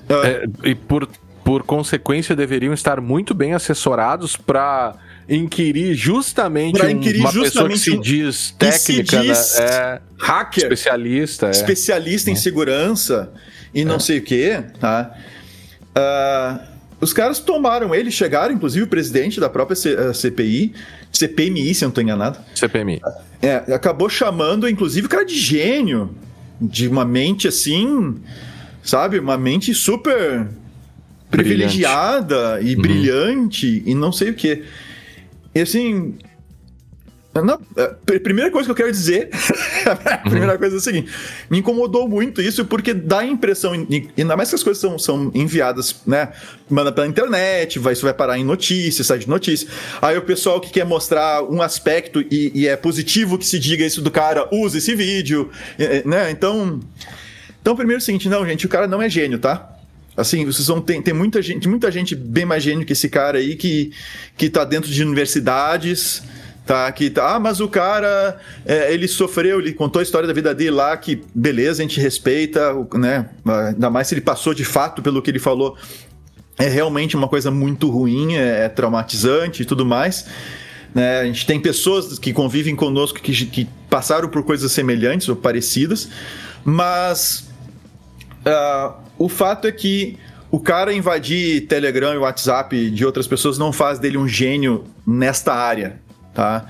[0.08, 1.08] Uh, é, e por,
[1.44, 4.94] por consequência deveriam estar muito bem assessorados para
[5.28, 9.64] inquirir justamente inquirir uma justamente pessoa que se diz técnica, se diz né?
[9.64, 11.50] é, hacker, especialista, é.
[11.50, 12.36] especialista em é.
[12.36, 13.32] segurança
[13.74, 13.98] e não é.
[14.00, 15.14] sei o que, tá?
[15.96, 19.76] Uh, os caras tomaram ele, chegaram, inclusive o presidente da própria
[20.14, 20.72] CPI,
[21.12, 22.38] CPMI, se eu não estou enganado.
[22.54, 23.00] CPMI.
[23.42, 26.10] É, acabou chamando, inclusive, o cara de gênio,
[26.60, 28.16] de uma mente assim,
[28.82, 29.18] sabe?
[29.18, 30.48] Uma mente super
[31.30, 32.82] privilegiada e uhum.
[32.82, 34.64] brilhante e não sei o que.
[35.54, 36.14] E assim,
[37.42, 39.28] não, a é, primeira coisa que eu quero dizer,
[39.84, 40.58] a primeira uhum.
[40.58, 41.10] coisa é a seguinte:
[41.50, 45.32] me incomodou muito isso porque dá a impressão, ainda mais que as coisas são, são
[45.34, 46.32] enviadas, né?
[46.70, 49.70] Manda pela internet, vai, isso vai parar em notícias, site de notícias.
[50.00, 53.84] Aí o pessoal que quer mostrar um aspecto e, e é positivo que se diga
[53.84, 55.50] isso do cara, usa esse vídeo,
[56.04, 56.30] né?
[56.30, 56.78] Então,
[57.60, 59.70] então primeiro é o seguinte: não, gente, o cara não é gênio, tá?
[60.16, 63.38] Assim, vocês vão ter, tem muita gente, muita gente bem mais gênio que esse cara
[63.38, 63.90] aí que,
[64.36, 66.22] que tá dentro de universidades
[66.66, 67.34] Tá, aqui tá.
[67.34, 70.96] Ah, mas o cara, é, ele sofreu, ele contou a história da vida dele lá,
[70.96, 73.28] que beleza, a gente respeita, né?
[73.44, 75.76] Ainda mais se ele passou de fato pelo que ele falou.
[76.56, 80.26] É realmente uma coisa muito ruim, é, é traumatizante e tudo mais.
[80.94, 81.20] Né?
[81.20, 86.08] A gente tem pessoas que convivem conosco que, que passaram por coisas semelhantes ou parecidas,
[86.64, 87.50] mas
[88.46, 90.16] uh, o fato é que
[90.50, 95.52] o cara invadir Telegram e WhatsApp de outras pessoas não faz dele um gênio nesta
[95.52, 96.00] área,
[96.34, 96.66] tá?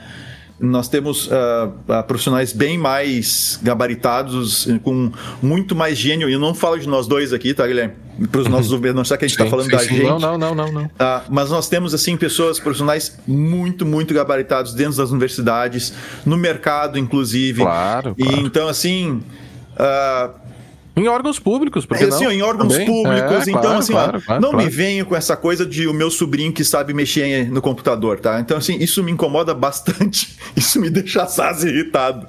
[0.61, 5.11] Nós temos uh, profissionais bem mais gabaritados, com
[5.43, 6.31] muito mais gênio.
[6.31, 7.95] E eu não falo de nós dois aqui, tá, Guilherme?
[8.31, 9.97] Para os nossos ouvintes, não sei que a gente está falando sim, da sim.
[9.97, 10.05] gente.
[10.05, 10.73] Não, não, não, não.
[10.73, 10.85] não.
[10.85, 15.93] Uh, mas nós temos, assim, pessoas, profissionais muito, muito gabaritados dentro das universidades,
[16.25, 17.63] no mercado, inclusive.
[17.63, 18.15] Claro.
[18.17, 19.23] E então, assim.
[19.75, 20.44] Uh,
[20.97, 22.31] em órgãos públicos, porque é, não?
[22.31, 22.87] em órgãos Também?
[22.87, 23.47] públicos.
[23.47, 25.93] É, então, claro, assim, claro, ó, claro, não me venho com essa coisa de o
[25.93, 28.39] meu sobrinho que sabe mexer no computador, tá?
[28.39, 30.37] Então, assim, isso me incomoda bastante.
[30.55, 32.29] Isso me deixa assaz irritado.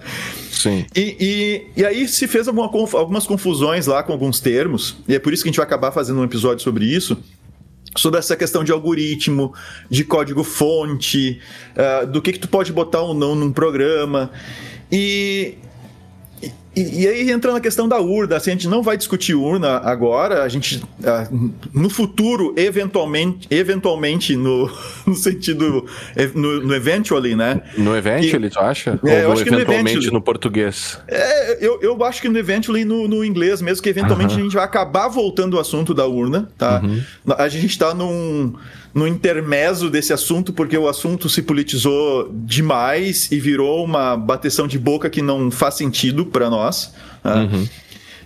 [0.51, 0.85] Sim.
[0.95, 5.19] E, e, e aí se fez alguma, algumas confusões lá com alguns termos, e é
[5.19, 7.17] por isso que a gente vai acabar fazendo um episódio sobre isso
[7.97, 9.53] sobre essa questão de algoritmo,
[9.89, 11.39] de código-fonte,
[11.77, 14.31] uh, do que, que tu pode botar ou não num programa.
[14.91, 15.55] E,
[16.75, 19.77] e, e, aí entra na questão da urna, assim, a gente não vai discutir urna
[19.77, 24.69] agora, a gente uh, no futuro, eventualmente, eventualmente no,
[25.07, 25.85] no sentido,
[26.33, 27.61] no, no eventually, né?
[27.77, 28.99] No eventually, e, tu acha?
[29.05, 30.99] É, eu acho que eventualmente no, no português?
[31.07, 34.41] É, eu, eu acho que no eventually no, no inglês mesmo, que eventualmente uh -huh.
[34.41, 36.81] a gente vai acabar voltando ao assunto da urna, tá?
[36.83, 37.35] Uh -huh.
[37.37, 38.53] A gente tá num
[38.95, 44.79] no intermezzo desse assunto, porque o assunto se politizou demais e virou uma bateção de
[44.79, 46.93] boca que não faz sentido para nós.
[47.21, 47.33] Né?
[47.33, 47.67] Uhum.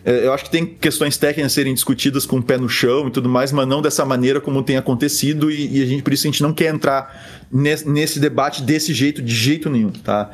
[0.06, 3.08] É, eu acho que tem questões técnicas a serem discutidas com o pé no chão
[3.08, 6.14] e tudo mais, mas não dessa maneira como tem acontecido, e, e a gente, por
[6.14, 10.30] isso a gente não quer entrar nesse, nesse debate desse jeito, de jeito nenhum, tá?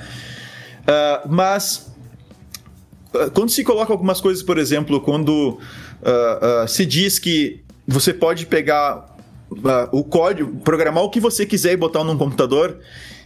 [0.81, 1.95] Uh, mas
[3.13, 5.59] uh, quando se coloca algumas coisas, por exemplo, quando
[6.01, 9.14] uh, se diz que você pode pegar
[9.91, 12.79] o código, programar o que você quiser e botar num computador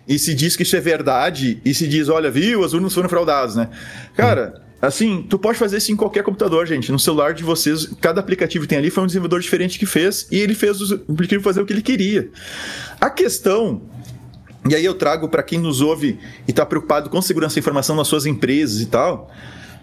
[0.08, 3.08] e se diz que isso é verdade e se diz, olha, viu, as urnas foram
[3.08, 3.70] fraudadas, né?
[4.16, 6.92] Cara, assim, tu pode fazer isso em qualquer computador, gente.
[6.92, 10.28] No celular de vocês, cada aplicativo que tem ali foi um desenvolvedor diferente que fez
[10.32, 12.30] e ele fez o aplicativo fazer o que ele queria.
[13.00, 13.82] A questão
[14.68, 17.96] e aí eu trago para quem nos ouve e está preocupado com segurança da informação
[17.96, 19.32] nas suas empresas e tal.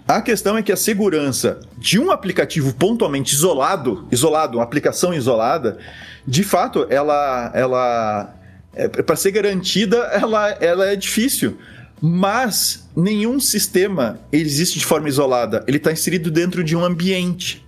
[0.07, 5.79] A questão é que a segurança de um aplicativo pontualmente isolado, isolado, uma aplicação isolada,
[6.27, 8.35] de fato, ela, ela
[8.73, 11.59] é, para ser garantida, ela, ela é difícil.
[12.01, 15.65] Mas nenhum sistema existe de forma isolada.
[15.67, 17.67] Ele está inserido dentro de um ambiente.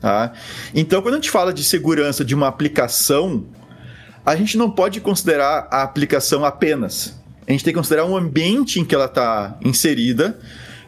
[0.00, 0.32] Tá?
[0.74, 3.46] Então, quando a gente fala de segurança de uma aplicação,
[4.26, 7.18] a gente não pode considerar a aplicação apenas.
[7.46, 10.38] A gente tem que considerar o ambiente em que ela está inserida.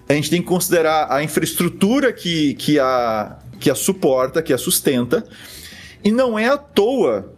[0.09, 4.59] A gente tem que considerar a infraestrutura que, que, a, que a suporta, que a
[4.59, 5.27] sustenta.
[6.03, 7.33] E não é à toa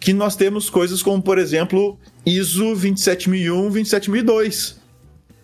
[0.00, 4.82] que nós temos coisas como, por exemplo, ISO 27001, 27002.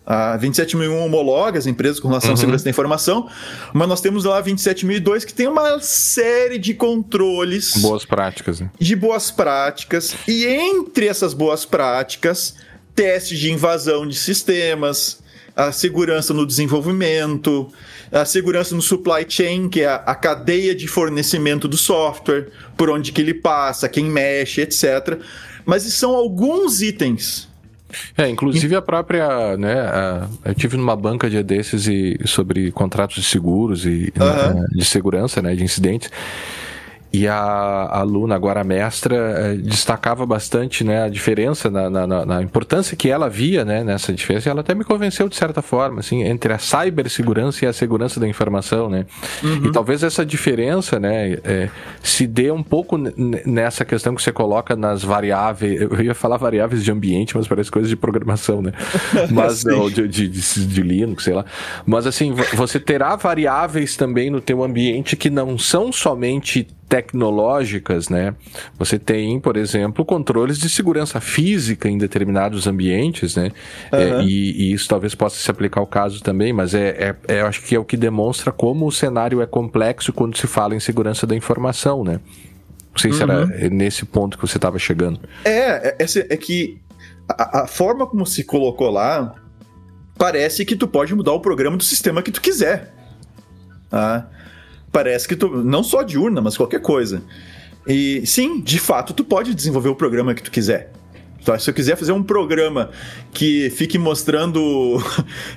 [0.05, 2.33] A 27001 homologa as empresas com relação uhum.
[2.33, 3.29] à segurança da informação,
[3.71, 7.73] mas nós temos lá a 27002 que tem uma série de controles.
[7.77, 8.71] Boas práticas, né?
[8.79, 10.15] De boas práticas.
[10.27, 12.55] E entre essas boas práticas,
[12.95, 15.21] testes de invasão de sistemas,
[15.59, 17.69] a segurança no desenvolvimento,
[18.09, 22.47] a segurança no supply chain, que é a, a, cadeia de fornecimento do software,
[22.77, 25.19] por onde que ele passa, quem mexe, etc.
[25.65, 27.49] Mas são alguns itens.
[28.17, 33.17] É, inclusive a própria, né, a, eu tive numa banca de desses e sobre contratos
[33.17, 36.09] de seguros e né, de segurança, né, de incidentes.
[37.11, 42.41] E a, aluna, agora a mestra, eh, destacava bastante né, a diferença, na, na, na,
[42.43, 46.01] importância que ela via né, nessa diferença, e ela até me convenceu de certa forma,
[46.01, 49.07] assim, entre a cibersegurança e a segurança da informação, né?
[49.43, 49.65] Uhum.
[49.65, 51.69] E talvez essa diferença, né, é,
[52.03, 56.83] se dê um pouco nessa questão que você coloca nas variáveis, eu ia falar variáveis
[56.83, 58.71] de ambiente, mas parece coisa de programação, né?
[59.31, 61.45] Mas, não, de, de, de, de Linux, sei lá.
[61.85, 68.33] Mas assim, você terá variáveis também no teu ambiente que não são somente tecnológicas, né?
[68.79, 73.51] Você tem, por exemplo, controles de segurança física em determinados ambientes, né?
[73.93, 73.99] Uhum.
[73.99, 77.41] É, e, e, isso talvez possa se aplicar ao caso também, mas é, é, é,
[77.41, 80.75] eu acho que é o que demonstra como o cenário é complexo quando se fala
[80.75, 82.19] em segurança da informação, né?
[82.91, 83.17] Não sei uhum.
[83.17, 83.69] se era uhum.
[83.69, 85.19] nesse ponto que você estava chegando.
[85.45, 86.81] É, é, é que
[87.29, 89.35] a, a forma como se colocou lá
[90.17, 92.91] parece que tu pode mudar o programa do sistema que tu quiser.
[93.91, 94.27] Tá?
[94.91, 95.63] Parece que tu.
[95.63, 97.21] Não só de urna, mas qualquer coisa.
[97.87, 100.91] E sim, de fato, tu pode desenvolver o programa que tu quiser.
[101.41, 102.91] Então, se eu quiser fazer um programa
[103.31, 105.01] que fique mostrando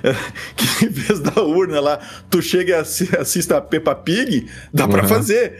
[0.55, 4.91] que em vez da urna lá, tu chega e assista a Peppa Pig, dá uhum.
[4.91, 5.59] para fazer.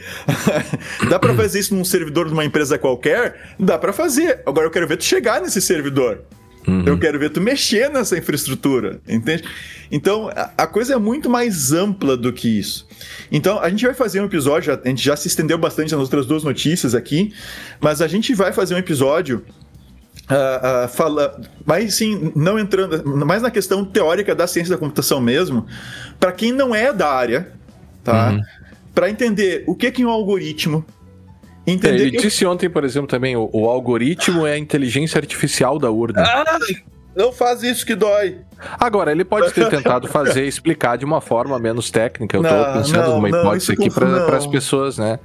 [1.09, 3.55] dá para fazer isso num servidor de uma empresa qualquer?
[3.59, 4.41] Dá para fazer.
[4.45, 6.23] Agora eu quero ver tu chegar nesse servidor.
[6.67, 6.83] Uhum.
[6.85, 9.43] Eu quero ver tu mexer nessa infraestrutura, entende?
[9.91, 12.87] Então, a, coisa é muito mais ampla do que isso.
[13.31, 16.25] Então, a gente vai fazer um episódio, a gente já se estendeu bastante nas outras
[16.25, 17.33] duas notícias aqui,
[17.79, 19.43] mas a gente vai fazer um episódio
[20.23, 25.19] Uh, uh, fala, mas sim, não entrando mais na questão teórica da ciência da computação
[25.19, 25.67] mesmo,
[26.17, 27.51] para quem não é da área,
[28.05, 28.31] tá?
[28.31, 28.41] Uhum.
[28.95, 30.85] Para entender o que, que é um algoritmo,
[31.65, 35.79] Entender é, ele disse ontem, por exemplo, também, o, o, algoritmo é a inteligência artificial
[35.79, 36.21] da urna.
[36.21, 36.59] Ah,
[37.15, 38.39] não faz isso que dói.
[38.79, 42.37] Agora, ele pode ter tentado fazer, explicar de uma forma menos técnica.
[42.37, 45.19] Eu não, tô pensando não, numa hipótese aqui para as pessoas, né?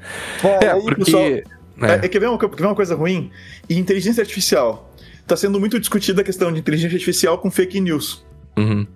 [0.44, 1.04] É, é porque...
[1.04, 1.42] Pessoal, é.
[1.80, 3.30] É, é, quer, ver uma, quer ver uma coisa ruim?
[3.68, 4.92] E inteligência artificial.
[5.20, 8.24] Está sendo muito discutida a questão de inteligência artificial com fake news.
[8.56, 8.86] Uhum.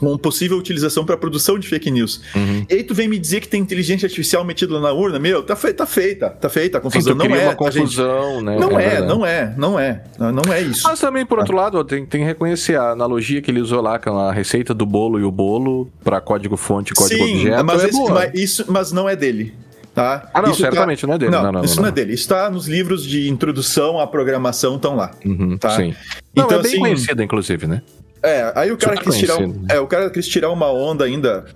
[0.00, 2.22] Com possível utilização para produção de fake news.
[2.34, 2.64] Uhum.
[2.68, 5.42] E aí tu vem me dizer que tem inteligência artificial metida lá na urna, meu,
[5.42, 7.12] tá, fe tá feita, tá feita a confusão.
[7.12, 8.58] Sim, não é, uma confusão, né?
[8.58, 10.84] Não é, é não é, não é, não é isso.
[10.84, 13.98] Mas também, por outro lado, tem, tem que reconhecer a analogia que ele usou lá
[13.98, 17.64] com a receita do bolo e o bolo para código fonte e código Sim, objeto.
[17.64, 19.54] Mas, é esse, mas, isso, mas não é dele.
[19.94, 20.30] Tá?
[20.32, 21.06] Ah, não, isso tá- certamente tá...
[21.06, 21.30] não é dele.
[21.32, 22.14] Não, não, não isso não, não, é dele.
[22.14, 25.10] Isso está nos livros de introdução à programação, estão lá.
[25.24, 25.70] Uhum, tá?
[25.70, 25.94] Sim.
[26.32, 27.82] Então, não, é bem assim, conhecida, inclusive, né?
[28.22, 31.46] É, aí o cara quis tirar, um, é, o cara quis tirar uma onda ainda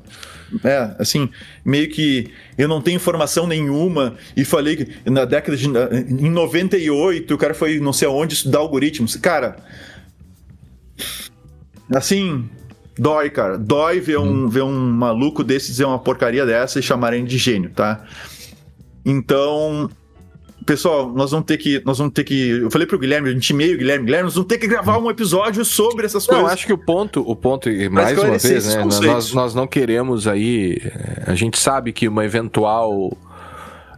[0.63, 1.29] é, assim,
[1.65, 5.67] meio que eu não tenho informação nenhuma e falei que na década de.
[5.67, 9.17] Em 98, o cara foi não sei aonde estudar algoritmos.
[9.17, 9.57] Cara.
[11.93, 12.49] Assim.
[12.97, 13.59] Dói, cara.
[13.59, 14.49] Dói ver um, hum.
[14.49, 18.05] ver um maluco desse dizer uma porcaria dessa e chamarem de gênio, tá?
[19.05, 19.91] Então,
[20.65, 21.83] Pessoal, nós vamos ter que.
[21.85, 22.51] Nós vamos ter que.
[22.51, 25.11] Eu falei pro Guilherme, a gente meio Guilherme, Guilherme, nós vamos ter que gravar um
[25.11, 26.45] episódio sobre essas coisas.
[26.45, 28.85] Não, acho que o ponto, o ponto, mais uma vez, né?
[28.85, 30.79] Nós, nós não queremos aí.
[30.83, 33.17] Eh, a gente sabe que uma eventual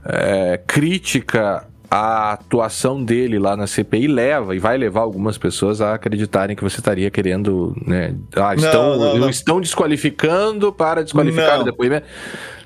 [0.04, 5.94] é, crítica à atuação dele lá na CPI leva e vai levar algumas pessoas a
[5.94, 8.14] acreditarem que você estaria querendo, né?
[8.34, 9.30] Ah, estão, não, não, não.
[9.30, 12.06] estão desqualificando para desqualificar o depoimento.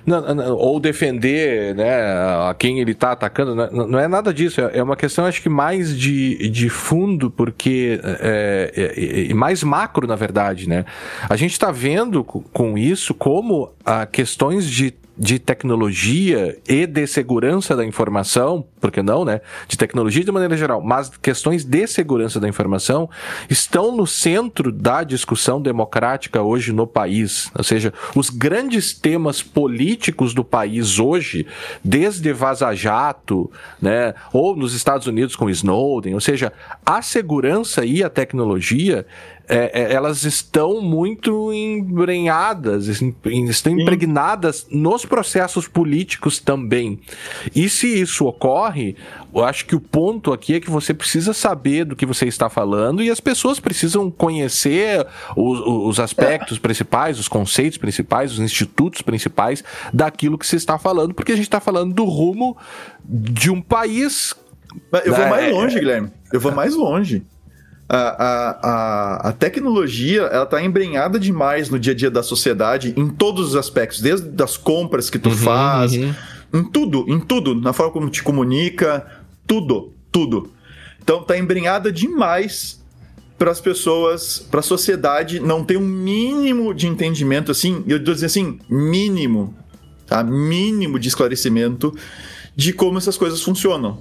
[0.07, 2.03] Não, não, ou defender né,
[2.49, 4.61] a quem ele está atacando, não, não, é nada disso.
[4.61, 8.01] É, é uma questão, acho que mais de, de fundo, porque.
[8.03, 10.85] É, é, é mais macro, na verdade, né?
[11.29, 17.77] A gente está vendo com isso como a questões de de tecnologia e de segurança
[17.77, 19.43] da informação, porque não, né?
[19.69, 23.07] De tecnologia de maneira geral, mas questões de segurança da informação
[23.51, 27.51] estão no centro da discussão democrática hoje no país.
[27.55, 31.47] Ou seja, os grandes temas políticos do país hoje,
[31.85, 34.15] desde Vaza Jato, né?
[34.33, 36.51] Ou nos Estados Unidos com Snowden, ou seja,
[36.85, 39.05] a segurança e a tecnologia
[39.51, 47.01] é, é, elas estão muito embrenhadas, estão impregnadas nos processos políticos também.
[47.55, 48.95] E se isso ocorre,
[49.35, 52.49] eu acho que o ponto aqui é que você precisa saber do que você está
[52.49, 55.05] falando e as pessoas precisam conhecer
[55.37, 61.13] os, os aspectos principais, os conceitos principais, os institutos principais daquilo que você está falando,
[61.13, 62.57] porque a gente está falando do rumo
[63.05, 64.33] de um país.
[65.05, 65.31] Eu vou né?
[65.31, 66.13] mais longe, Guilherme.
[66.33, 67.27] Eu vou mais longe
[67.93, 73.09] a, a, a tecnologia ela está embrenhada demais no dia a dia da sociedade em
[73.09, 76.15] todos os aspectos, desde das compras que tu uhum, faz, uhum.
[76.55, 79.05] em tudo, em tudo, na forma como te comunica,
[79.45, 80.53] tudo, tudo.
[81.03, 82.81] Então está embrenhada demais
[83.37, 88.15] para as pessoas, para a sociedade não ter um mínimo de entendimento assim, eu estou
[88.15, 89.53] dizendo assim, mínimo,
[90.07, 90.23] tá?
[90.23, 91.93] Mínimo de esclarecimento
[92.55, 93.99] de como essas coisas funcionam.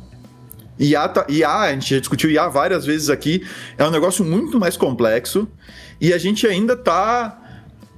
[0.80, 3.46] IA, IA, a gente já discutiu IA várias vezes aqui,
[3.78, 5.48] é um negócio muito mais complexo
[6.00, 7.38] e a gente ainda tá.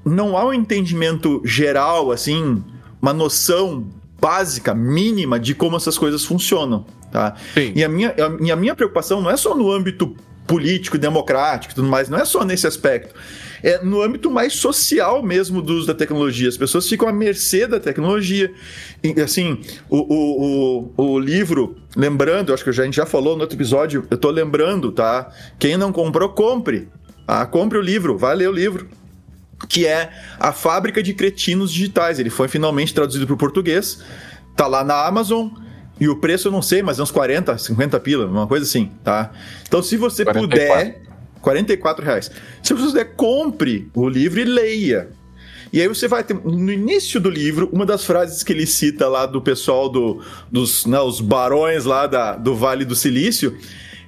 [0.04, 2.64] Não há um entendimento geral, assim,
[3.00, 3.88] uma noção
[4.20, 6.88] básica, mínima de como essas coisas funcionam.
[7.12, 7.36] Tá?
[7.54, 7.74] Sim.
[7.76, 10.16] E a minha, a, e a minha preocupação não é só no âmbito
[10.48, 13.14] político, democrático e tudo mais, não é só nesse aspecto
[13.64, 16.50] é no âmbito mais social mesmo do uso da tecnologia.
[16.50, 18.54] As pessoas ficam à mercê da tecnologia.
[19.04, 23.42] E, assim, o, o, o, o livro, lembrando, acho que a gente já falou no
[23.42, 25.32] outro episódio, eu tô lembrando, tá?
[25.60, 26.88] Quem não comprou, compre.
[27.28, 28.88] Ah, compre o livro, vai ler o livro
[29.68, 32.20] que é A Fábrica de Cretinos Digitais.
[32.20, 34.04] Ele foi finalmente traduzido para o português,
[34.56, 35.50] tá lá na Amazon.
[36.00, 38.92] E o preço eu não sei, mas é uns 40, 50 pila, uma coisa assim,
[39.04, 39.32] tá?
[39.68, 40.42] Então, se você 44.
[40.42, 41.02] puder,
[41.42, 42.32] 44 reais.
[42.64, 45.10] Se você puder, compre o livro e leia.
[45.74, 49.08] E aí você vai ter, no início do livro, uma das frases que ele cita
[49.08, 50.22] lá do pessoal do,
[50.52, 53.58] dos né, os barões lá da, do Vale do Silício,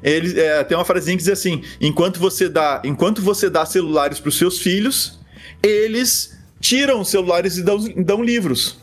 [0.03, 4.19] ele é, tem uma frasinha que diz assim: enquanto você dá, enquanto você dá celulares
[4.19, 5.19] para os seus filhos,
[5.61, 8.77] eles tiram os celulares e dão, dão livros.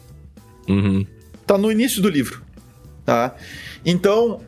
[0.67, 1.07] Uhum.
[1.47, 2.41] Tá no início do livro,
[3.05, 3.35] tá?
[3.85, 4.41] Então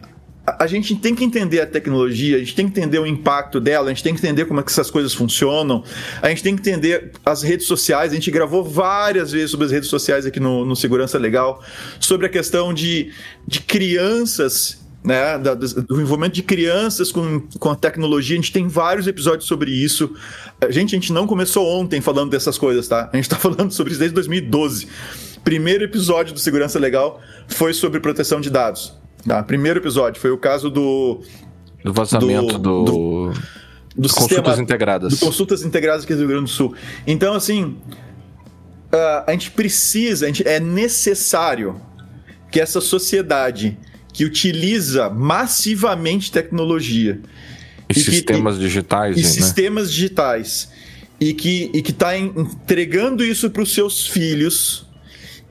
[0.44, 3.86] a gente tem que entender a tecnologia, a gente tem que entender o impacto dela,
[3.86, 5.84] a gente tem que entender como é que essas coisas funcionam,
[6.20, 8.10] a gente tem que entender as redes sociais.
[8.10, 11.62] A gente gravou várias vezes sobre as redes sociais aqui no, no Segurança Legal,
[12.00, 13.12] sobre a questão de,
[13.46, 18.36] de crianças né, do envolvimento de crianças com, com a tecnologia.
[18.36, 20.14] A gente tem vários episódios sobre isso.
[20.60, 23.08] A gente, a gente não começou ontem falando dessas coisas, tá?
[23.12, 24.88] A gente está falando sobre isso desde 2012.
[25.44, 29.01] Primeiro episódio do Segurança Legal foi sobre proteção de dados.
[29.26, 29.42] Tá?
[29.42, 31.20] Primeiro episódio foi o caso do.
[31.84, 32.84] Do vazamento do.
[32.84, 33.32] do, do,
[33.96, 35.12] do sistema, consultas integradas.
[35.12, 36.74] Do consultas integradas aqui do Rio Grande do Sul.
[37.06, 37.76] Então, assim.
[38.94, 41.80] Uh, a gente precisa, a gente, é necessário
[42.50, 43.78] que essa sociedade
[44.12, 47.18] que utiliza massivamente tecnologia
[47.88, 49.26] e, e sistemas que, digitais, e né?
[49.26, 50.70] sistemas digitais
[51.18, 54.86] e que e que está entregando isso para os seus filhos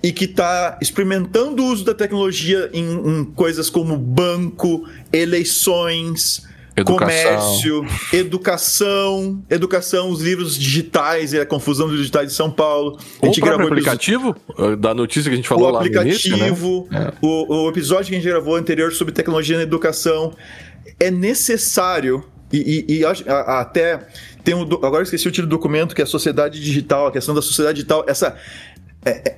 [0.03, 6.97] e que está experimentando o uso da tecnologia em, em coisas como banco, eleições, Educação.
[6.97, 12.97] comércio, educação, educação, os livros digitais e a confusão dos digitais de São Paulo.
[13.21, 14.77] A gente o gravou aplicativo episódio...
[14.77, 16.47] da notícia que a gente falou o lá no início, né?
[16.47, 17.13] É.
[17.21, 20.33] o, o episódio que a gente gravou anterior sobre tecnologia na educação.
[20.99, 23.11] É necessário e, e, e a,
[23.59, 23.99] até
[24.43, 27.33] tem um, agora esqueci o título do documento que é a sociedade digital, a questão
[27.33, 28.35] da sociedade digital, essa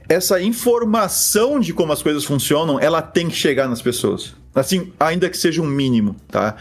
[0.09, 4.35] essa informação de como as coisas funcionam, ela tem que chegar nas pessoas.
[4.53, 6.55] Assim, ainda que seja um mínimo, tá?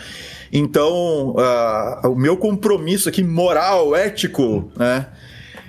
[0.53, 5.09] Então, uh, o meu compromisso aqui, moral, ético, né?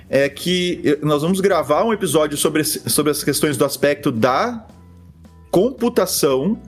[0.08, 4.64] É que nós vamos gravar um episódio sobre, sobre as questões do aspecto da
[5.50, 6.58] computação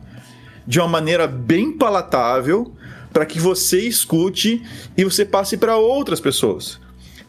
[0.67, 2.73] de uma maneira bem palatável
[3.13, 4.63] para que você escute
[4.97, 6.81] e você passe para outras pessoas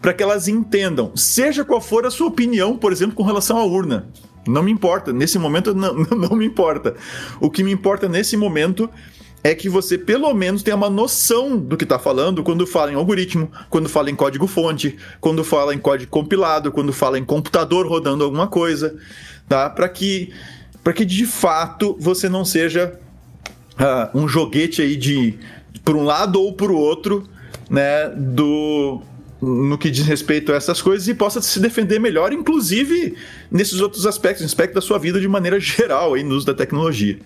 [0.02, 3.64] para que elas entendam, seja qual for a sua opinião, por exemplo, com relação à
[3.66, 4.08] urna.
[4.48, 6.95] Não me importa, nesse momento não, não me importa.
[7.39, 8.89] O que me importa nesse momento
[9.43, 12.95] é que você pelo menos tenha uma noção do que está falando quando fala em
[12.95, 18.24] algoritmo, quando fala em código-fonte, quando fala em código compilado, quando fala em computador rodando
[18.24, 18.95] alguma coisa,
[19.48, 19.70] tá?
[19.70, 20.34] Para que,
[20.84, 23.00] para que de fato você não seja
[23.80, 25.38] uh, um joguete aí de
[25.84, 27.24] por um lado ou por outro,
[27.70, 28.10] né?
[28.10, 29.02] Do
[29.42, 33.16] no que diz respeito a essas coisas e possa se defender melhor, inclusive
[33.52, 37.20] nesses outros aspectos, aspecto da sua vida de maneira geral aí no uso da tecnologia.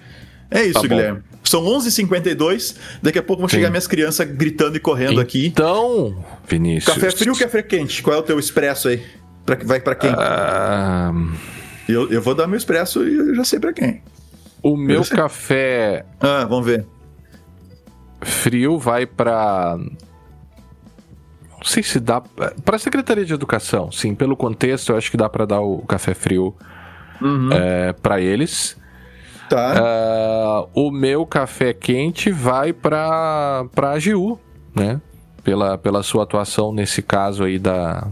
[0.49, 1.21] É isso, tá Guilherme.
[1.43, 3.57] São 11h52, daqui a pouco vão Sim.
[3.57, 5.47] chegar minhas crianças gritando e correndo então, aqui.
[5.47, 6.93] Então, Vinícius...
[6.93, 8.03] Café frio ou café quente?
[8.03, 9.01] Qual é o teu expresso aí?
[9.45, 10.11] Pra, vai para quem?
[10.11, 11.33] Uh...
[11.87, 14.01] Eu, eu vou dar meu expresso e eu já sei para quem.
[14.61, 16.05] O meu café...
[16.19, 16.85] Ah, vamos ver.
[18.21, 19.77] Frio vai para
[21.61, 22.19] não sei se dá.
[22.65, 25.79] Para a Secretaria de Educação, sim, pelo contexto, eu acho que dá para dar o
[25.83, 26.55] café frio
[27.21, 27.49] uhum.
[27.51, 28.75] é, para eles.
[29.47, 30.67] Tá.
[30.73, 34.39] Uh, o meu café quente vai para a AGU,
[34.73, 34.99] né?
[35.43, 38.07] Pela, pela sua atuação nesse caso aí da.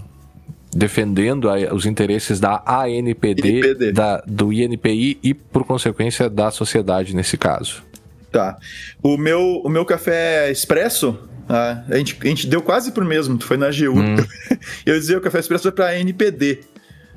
[0.72, 7.36] Defendendo a, os interesses da ANPD, da, do INPI e, por consequência, da sociedade nesse
[7.36, 7.82] caso.
[8.32, 8.56] Tá.
[9.02, 13.38] O meu, o meu café expresso ah, a, gente, a gente deu quase pro mesmo,
[13.38, 14.00] tu foi na GU.
[14.00, 14.16] Hum.
[14.86, 16.60] Eu dizia o Café Expresso foi pra NPD.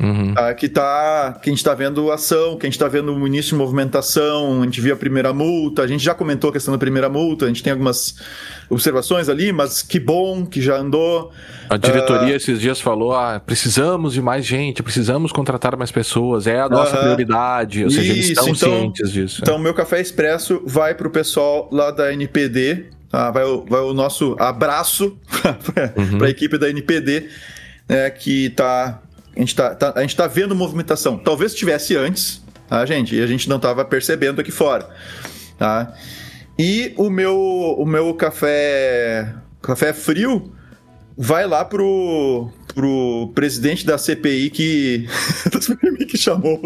[0.01, 0.35] Uhum.
[0.37, 3.27] Ah, que, tá, que a gente está vendo ação, que a gente está vendo o
[3.27, 6.73] início de movimentação, a gente viu a primeira multa, a gente já comentou a questão
[6.73, 8.17] da primeira multa, a gente tem algumas
[8.69, 11.31] observações ali, mas que bom que já andou.
[11.69, 16.49] A diretoria uh, esses dias falou: ah, precisamos de mais gente, precisamos contratar mais pessoas,
[16.49, 17.03] é a nossa uh -huh.
[17.03, 17.85] prioridade.
[17.85, 19.41] Ou seja, Isso, eles estão então, cientes disso.
[19.43, 23.31] Então, meu café expresso vai para o pessoal lá da NPD, Tá?
[23.31, 25.19] Vai, o, vai o nosso abraço
[25.75, 26.25] para uhum.
[26.25, 27.29] a equipe da NPD,
[27.87, 29.03] né, que tá,
[29.37, 31.19] a gente está tá, a gente tá vendo movimentação.
[31.19, 33.15] Talvez tivesse antes, tá, gente?
[33.15, 34.89] E a gente não estava percebendo aqui fora.
[35.59, 35.93] Tá?
[36.59, 37.37] E o meu,
[37.79, 40.51] o meu café, café frio
[41.15, 45.07] vai lá pro, pro presidente da CPI que,
[46.09, 46.59] que chamou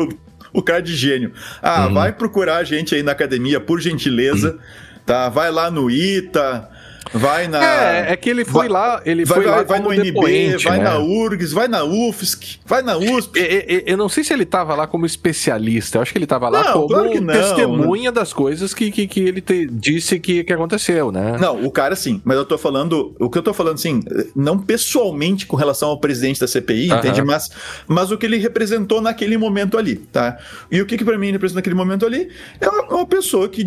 [0.52, 1.32] o cara de gênio.
[1.60, 1.94] Ah, uhum.
[1.94, 4.52] vai procurar a gente aí na academia, por gentileza.
[4.52, 5.28] Uhum tá?
[5.28, 6.68] Vai lá no ITA,
[7.12, 7.62] vai na.
[7.62, 10.56] É, é que ele foi vai, lá, ele vai, foi vai, lá vai no NB,
[10.58, 10.84] vai né?
[10.84, 13.38] na URGS, vai na UFSC, vai na USP.
[13.38, 16.48] Eu, eu não sei se ele tava lá como especialista, eu acho que ele tava
[16.48, 20.44] lá não, como claro não, testemunha das coisas que, que, que ele te, disse que,
[20.44, 21.36] que aconteceu, né?
[21.38, 24.02] Não, o cara sim, mas eu tô falando, o que eu tô falando assim,
[24.34, 27.22] não pessoalmente com relação ao presidente da CPI, entende?
[27.22, 27.50] Mas,
[27.86, 30.38] mas o que ele representou naquele momento ali, tá?
[30.70, 32.28] E o que que pra mim representa naquele momento ali
[32.60, 33.64] é uma pessoa que,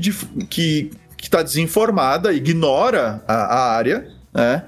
[0.49, 4.63] que que está desinformada, ignora a, a área, né?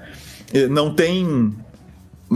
[0.70, 1.54] não tem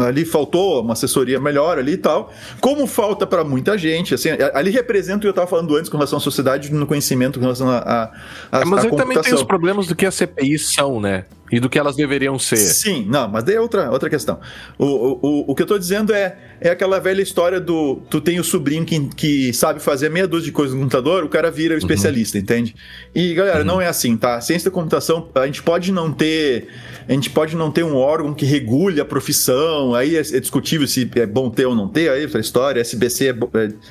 [0.04, 4.70] ali faltou uma assessoria melhor ali e tal, como falta para muita gente, assim, ali
[4.70, 7.70] representa o que eu estava falando antes com relação à sociedade no conhecimento com relação
[7.70, 8.12] a, a,
[8.52, 11.24] a é, Mas aí também tem os problemas do que as CPIs são, né?
[11.50, 12.56] E do que elas deveriam ser.
[12.56, 14.40] Sim, não, mas daí é outra, outra questão.
[14.76, 18.40] O, o, o que eu estou dizendo é, é aquela velha história do tu tem
[18.40, 21.74] o sobrinho que, que sabe fazer meia dúzia de coisas no computador, o cara vira
[21.74, 21.78] o uhum.
[21.78, 22.42] especialista, uhum.
[22.42, 22.74] entende?
[23.14, 23.64] E galera, uhum.
[23.64, 24.40] não é assim, tá?
[24.40, 26.68] Ciência da computação, a gente pode não ter
[27.08, 30.86] a gente pode não ter um órgão que regule a profissão, aí é, é discutível
[30.88, 33.34] se é bom ter ou não ter, aí essa história, SBC, é, é,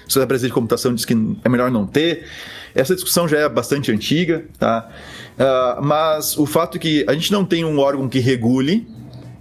[0.06, 2.26] Sociedade Brasileira de Computação diz que é melhor não ter.
[2.74, 4.90] Essa discussão já é bastante antiga, tá?
[5.36, 8.88] Uh, mas o fato é que a gente não tem um órgão que regule,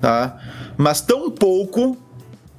[0.01, 0.39] tá?
[0.77, 1.97] Mas tão pouco,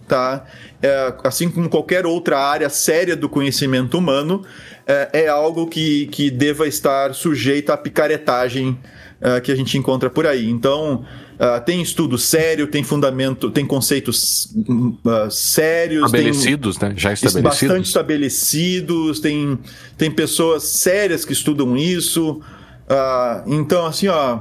[0.08, 0.46] tá?
[0.82, 4.44] É, assim como qualquer outra área séria do conhecimento humano,
[4.86, 8.78] é, é algo que, que deva estar sujeito à picaretagem
[9.20, 10.50] uh, que a gente encontra por aí.
[10.50, 11.04] Então,
[11.36, 16.06] Uh, tem estudo sério, tem fundamento, tem conceitos uh, sérios.
[16.06, 16.96] Estabelecidos, tem, né?
[16.98, 17.68] Já estabelecidos.
[17.68, 19.60] Bastante estabelecidos, tem,
[19.98, 22.42] tem pessoas sérias que estudam isso.
[22.90, 24.40] Uh, então, assim, ó,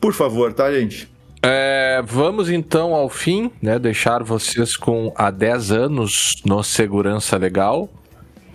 [0.00, 1.08] por favor, tá, gente?
[1.42, 3.78] É, vamos então ao fim, né?
[3.78, 7.88] Deixar vocês com há 10 anos no Segurança Legal.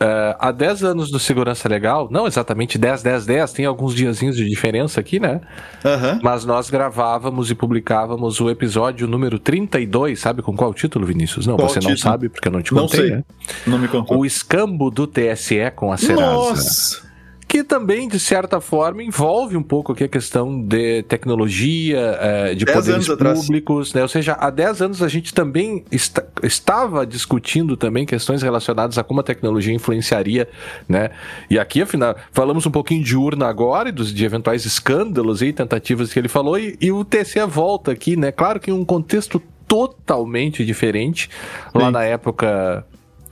[0.02, 4.36] Uh, há 10 anos do Segurança Legal, não exatamente 10, 10, 10, tem alguns diazinhos
[4.36, 5.40] de diferença aqui, né?
[5.86, 6.20] Uhum.
[6.24, 11.46] Mas nós gravávamos e publicávamos o episódio número 32, sabe com qual título, Vinícius?
[11.46, 11.92] Não, qual você título?
[11.92, 13.16] não sabe, porque eu não te contei, não sei.
[13.18, 13.24] né?
[13.68, 14.18] Não me contou.
[14.18, 16.34] O escambo do TSE com a Serasa.
[16.34, 17.11] Nossa!
[17.52, 22.66] Que também, de certa forma, envolve um pouco aqui a questão de tecnologia, é, de
[22.66, 24.02] poderes públicos, né?
[24.02, 29.04] Ou seja, há 10 anos a gente também está, estava discutindo também questões relacionadas a
[29.04, 30.48] como a tecnologia influenciaria,
[30.88, 31.10] né?
[31.50, 35.52] E aqui, afinal, falamos um pouquinho de urna agora e dos, de eventuais escândalos e
[35.52, 38.32] tentativas que ele falou, e, e o TCE volta aqui, né?
[38.32, 41.30] Claro que em um contexto totalmente diferente,
[41.74, 41.80] Sim.
[41.80, 42.86] lá na época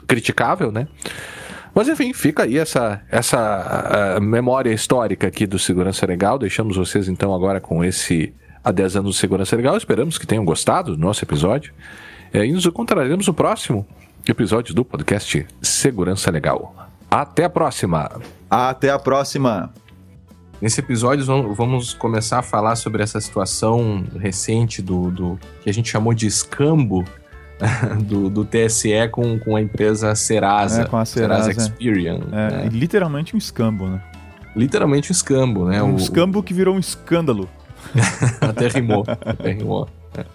[0.06, 0.90] criticável, né?
[1.74, 6.38] Mas enfim, fica aí essa, essa memória histórica aqui do Segurança Legal.
[6.38, 9.78] Deixamos vocês então agora com esse há 10 anos do Segurança Legal.
[9.78, 11.74] Esperamos que tenham gostado do nosso episódio.
[12.34, 13.88] É, e nos encontraremos no próximo
[14.28, 16.76] episódio do podcast Segurança Legal.
[17.10, 18.22] Até a próxima!
[18.50, 19.74] Até a próxima!
[20.62, 25.90] Nesse episódio vamos começar a falar sobre essa situação recente do, do que a gente
[25.90, 27.06] chamou de escambo
[28.04, 30.84] do, do TSE com, com a empresa Serasa.
[30.84, 32.20] É, com a Serasa, Serasa Experian.
[32.32, 32.70] É, né?
[32.72, 34.02] literalmente um escambo, né?
[34.56, 35.82] Literalmente um escambo, né?
[35.84, 35.98] Um o...
[35.98, 37.50] escambo que virou um escândalo.
[38.42, 39.88] até rimou, até rimou.
[40.16, 40.26] É.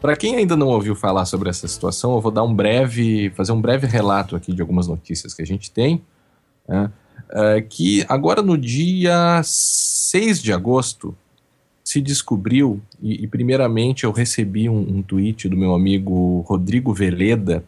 [0.00, 3.52] Para quem ainda não ouviu falar sobre essa situação, eu vou dar um breve, fazer
[3.52, 6.02] um breve relato aqui de algumas notícias que a gente tem.
[6.68, 6.90] Né?
[7.30, 11.16] É, que agora no dia 6 de agosto,
[11.84, 17.62] se descobriu, e, e primeiramente eu recebi um, um, tweet do meu amigo Rodrigo Veleda,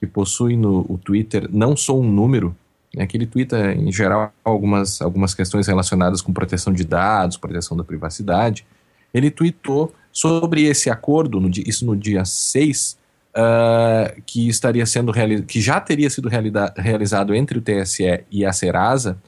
[0.00, 2.56] que possui no o Twitter Não Sou um Número,
[2.94, 7.76] né, que ele twitta em geral algumas, algumas questões relacionadas com proteção de dados, proteção
[7.76, 8.64] da privacidade.
[9.12, 14.86] Ele tweetou sobre esse acordo, no dia, isso no dia 6, uh, ah, que estaria
[14.86, 15.12] sendo
[15.46, 16.28] que já teria sido
[16.76, 19.18] realizado entre o TSE e a Serasa,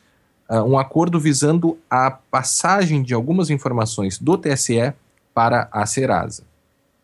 [0.60, 4.92] um acordo visando a passagem de algumas informações do TSE
[5.32, 6.42] para a Serasa.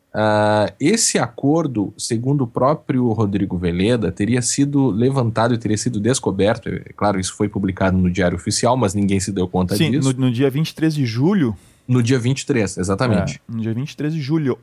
[0.08, 6.68] Uh, esse acordo, segundo o próprio Rodrigo Veleda, teria sido levantado e teria sido descoberto.
[6.68, 10.12] É claro, isso foi publicado no Diário Oficial, mas ninguém se deu conta Sim, disso.
[10.14, 11.56] No, no dia 23 de julho.
[11.86, 13.40] No dia 23, exatamente.
[13.48, 14.58] É, no dia 23 de julho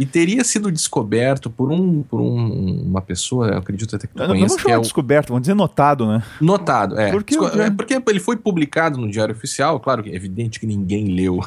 [0.00, 4.28] e teria sido descoberto por, um, por um, uma pessoa, acredito até que tu não,
[4.28, 4.80] conhece, não é o...
[4.80, 6.22] descoberto, vamos dizer notado, né?
[6.40, 7.10] Notado, é.
[7.10, 11.08] Porque, é porque ele foi publicado no Diário Oficial, claro que é evidente que ninguém
[11.08, 11.40] leu.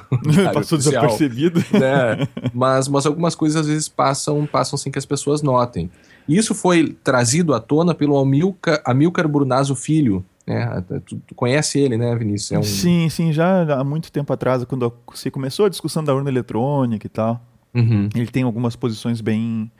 [0.53, 1.65] Passou oficial, desapercebido.
[1.71, 2.27] Né?
[2.53, 5.89] Mas, mas algumas coisas às vezes passam, passam sem que as pessoas notem.
[6.29, 10.83] E isso foi trazido à tona pelo Amilcar, Amilcar Brunazzo Filho, né?
[11.07, 12.51] Tu, tu, conhece ele, né, Vinícius?
[12.51, 12.63] É um...
[12.63, 17.07] Sim, sim, já há muito tempo atrás, quando se começou a discussão da urna eletrônica
[17.07, 17.41] e tal.
[17.73, 18.09] Uhum.
[18.15, 19.71] Ele tem algumas posições bem,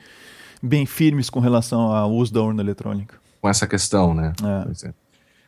[0.62, 3.18] bem firmes com relação ao uso da urna eletrônica.
[3.42, 4.34] Com essa questão, né?
[4.44, 4.88] É.
[4.88, 4.94] É.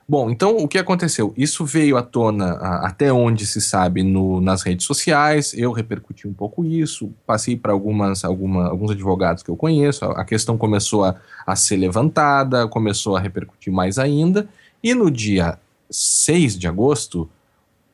[0.07, 1.33] Bom, então o que aconteceu?
[1.35, 5.51] Isso veio à tona a, até onde se sabe no, nas redes sociais.
[5.55, 10.05] Eu repercuti um pouco isso, passei para algumas, alguma, alguns advogados que eu conheço.
[10.05, 11.15] A, a questão começou a,
[11.45, 14.47] a, ser levantada, começou a repercutir mais ainda.
[14.83, 15.57] E no dia
[15.89, 17.27] 6 de agosto,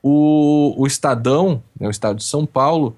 [0.03, 2.98] o, o Estadão, né, o Estado de São Paulo,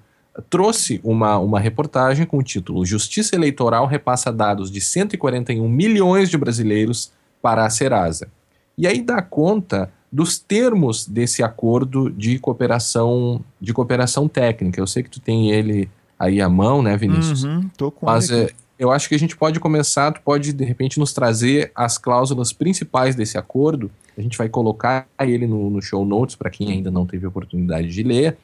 [0.50, 6.36] trouxe uma, uma reportagem com o título Justiça Eleitoral repassa dados de 141 milhões de
[6.36, 8.28] brasileiros para a Serasa.
[8.76, 14.80] E aí dá conta dos termos desse acordo de cooperação de cooperação técnica.
[14.80, 15.88] Eu sei que tu tem ele
[16.18, 17.44] aí à mão, né, Vinícius?
[17.44, 20.64] Uhum, tô com Mas é, eu acho que a gente pode começar, tu pode de
[20.64, 23.90] repente nos trazer as cláusulas principais desse acordo.
[24.16, 27.88] A gente vai colocar ele no, no show notes para quem ainda não teve oportunidade
[27.88, 28.36] de ler.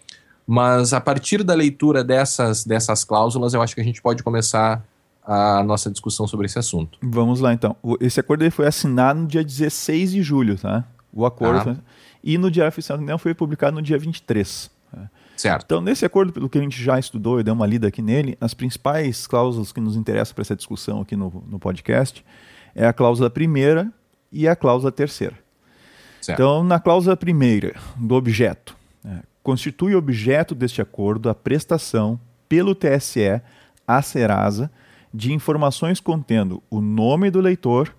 [0.53, 4.85] Mas a partir da leitura dessas, dessas cláusulas, eu acho que a gente pode começar
[5.25, 6.99] a nossa discussão sobre esse assunto.
[7.01, 7.77] Vamos lá então.
[8.01, 10.85] Esse acordo foi assinado no dia 16 de julho, tá?
[11.13, 11.71] O acordo.
[11.71, 11.77] Ah.
[12.21, 14.69] E no Diário Oficial da União foi publicado no dia 23.
[14.91, 15.11] Tá?
[15.37, 15.67] Certo.
[15.67, 18.37] Então, nesse acordo, pelo que a gente já estudou e deu uma lida aqui nele,
[18.41, 22.25] as principais cláusulas que nos interessam para essa discussão aqui no, no podcast
[22.75, 23.89] é a cláusula primeira
[24.33, 25.39] e a cláusula terceira.
[26.21, 26.37] Certo.
[26.37, 33.41] Então, na cláusula primeira do objeto, é, constitui objeto deste acordo a prestação pelo TSE
[33.87, 34.71] à Serasa
[35.13, 37.95] de informações contendo o nome do leitor,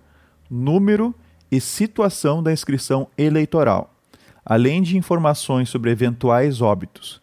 [0.50, 1.14] número
[1.50, 3.94] e situação da inscrição eleitoral,
[4.44, 7.20] além de informações sobre eventuais óbitos,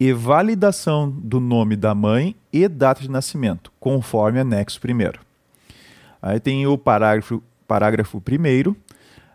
[0.00, 5.18] e validação do nome da mãe e data de nascimento, conforme anexo 1.
[6.22, 8.74] Aí tem o parágrafo, parágrafo 1.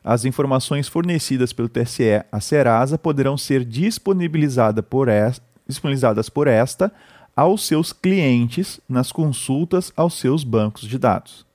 [0.04, 6.92] As informações fornecidas pelo TSE à Serasa poderão ser disponibilizadas por, esta, disponibilizadas por esta
[7.36, 11.46] aos seus clientes nas consultas aos seus bancos de dados.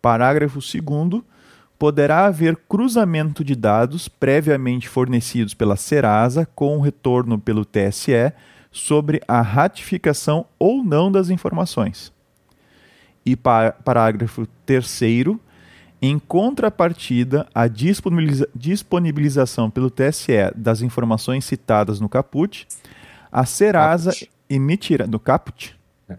[0.00, 1.22] Parágrafo 2
[1.78, 8.32] poderá haver cruzamento de dados previamente fornecidos pela Serasa com o retorno pelo TSE
[8.70, 12.12] sobre a ratificação ou não das informações.
[13.26, 15.00] E parágrafo 3
[16.02, 22.66] em contrapartida à disponibiliza disponibilização pelo TSE das informações citadas no caput,
[23.30, 24.30] a Serasa caput.
[24.50, 25.78] emitirá no caput.
[26.08, 26.16] É.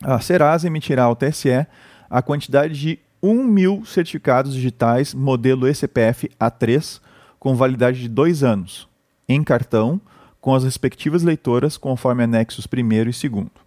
[0.00, 1.66] A Serasa emitirá ao TSE
[2.08, 7.00] a quantidade de 1 mil certificados digitais modelo ECPF A3
[7.40, 8.88] com validade de dois anos,
[9.28, 10.00] em cartão,
[10.40, 12.92] com as respectivas leitoras conforme anexos 1
[13.24, 13.63] e 2.